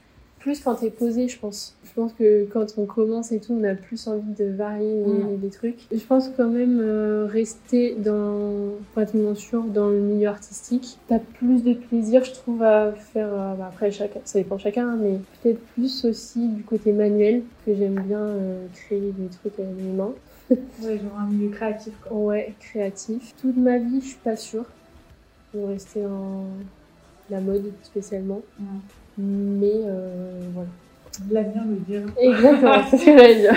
plus 0.45 0.59
quand 0.59 0.75
t'es 0.75 0.91
posé, 0.91 1.27
je 1.27 1.39
pense. 1.39 1.75
Je 1.85 1.91
pense 1.95 2.13
que 2.13 2.45
quand 2.45 2.77
on 2.77 2.85
commence 2.85 3.31
et 3.31 3.39
tout, 3.39 3.57
on 3.59 3.63
a 3.63 3.73
plus 3.73 4.07
envie 4.07 4.33
de 4.37 4.45
varier 4.45 4.93
mm. 4.93 5.39
des 5.39 5.49
trucs. 5.49 5.87
Je 5.91 6.05
pense 6.05 6.29
quand 6.37 6.49
même 6.49 6.79
euh, 6.79 7.25
rester 7.25 7.95
dans, 7.95 8.75
pratiquement 8.93 9.33
sûr, 9.33 9.63
dans 9.63 9.89
le 9.89 9.99
milieu 9.99 10.27
artistique. 10.27 10.99
T'as 11.07 11.17
plus 11.17 11.63
de 11.63 11.73
plaisir, 11.73 12.23
je 12.23 12.33
trouve, 12.33 12.61
à 12.61 12.91
faire. 12.91 13.27
Euh, 13.33 13.55
bah, 13.55 13.71
après, 13.73 13.89
chacun, 13.89 14.19
ça 14.23 14.37
dépend 14.37 14.59
chacun, 14.59 14.87
hein, 14.87 14.99
mais 15.01 15.17
peut-être 15.41 15.59
plus 15.73 16.05
aussi 16.05 16.47
du 16.47 16.61
côté 16.61 16.91
manuel, 16.91 17.41
que 17.65 17.73
j'aime 17.73 17.99
bien 18.01 18.19
euh, 18.19 18.67
créer 18.71 19.13
des 19.17 19.29
trucs 19.29 19.59
avec 19.59 19.75
mes 19.75 19.93
mains. 19.93 20.13
ouais, 20.51 20.99
genre 20.99 21.19
un 21.19 21.25
milieu 21.25 21.49
créatif, 21.49 21.93
quoi. 22.07 22.15
Ouais, 22.17 22.53
créatif. 22.59 23.33
Toute 23.41 23.57
ma 23.57 23.79
vie, 23.79 23.99
je 23.99 24.09
suis 24.09 24.19
pas 24.23 24.35
sûre 24.35 24.65
de 25.55 25.63
rester 25.63 26.05
en 26.05 26.45
la 27.31 27.41
mode 27.41 27.71
spécialement. 27.81 28.41
Mm. 28.59 28.77
Mais 29.17 29.81
euh, 29.85 30.41
voilà. 30.53 30.69
L'avenir 31.31 31.63
le 31.65 31.75
dira. 31.75 32.05
Exactement, 32.19 32.83
c'est 32.89 32.97
ce 32.97 33.05
que 33.05 33.17
j'allais 33.17 33.39
dire. 33.39 33.55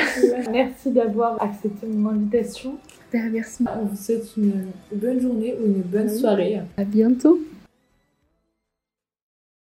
Merci 0.53 0.90
d'avoir 0.90 1.42
accepté 1.42 1.87
mon 1.88 2.11
invitation. 2.11 2.77
Ben, 3.12 3.31
merci. 3.33 3.64
On 3.66 3.87
vous 3.87 3.97
souhaite 3.97 4.37
une 4.37 4.66
bonne 4.92 5.21
journée 5.21 5.55
ou 5.61 5.66
une 5.66 5.83
bonne 5.83 6.09
soirée. 6.09 6.61
À 6.77 6.85
bientôt. 6.85 7.40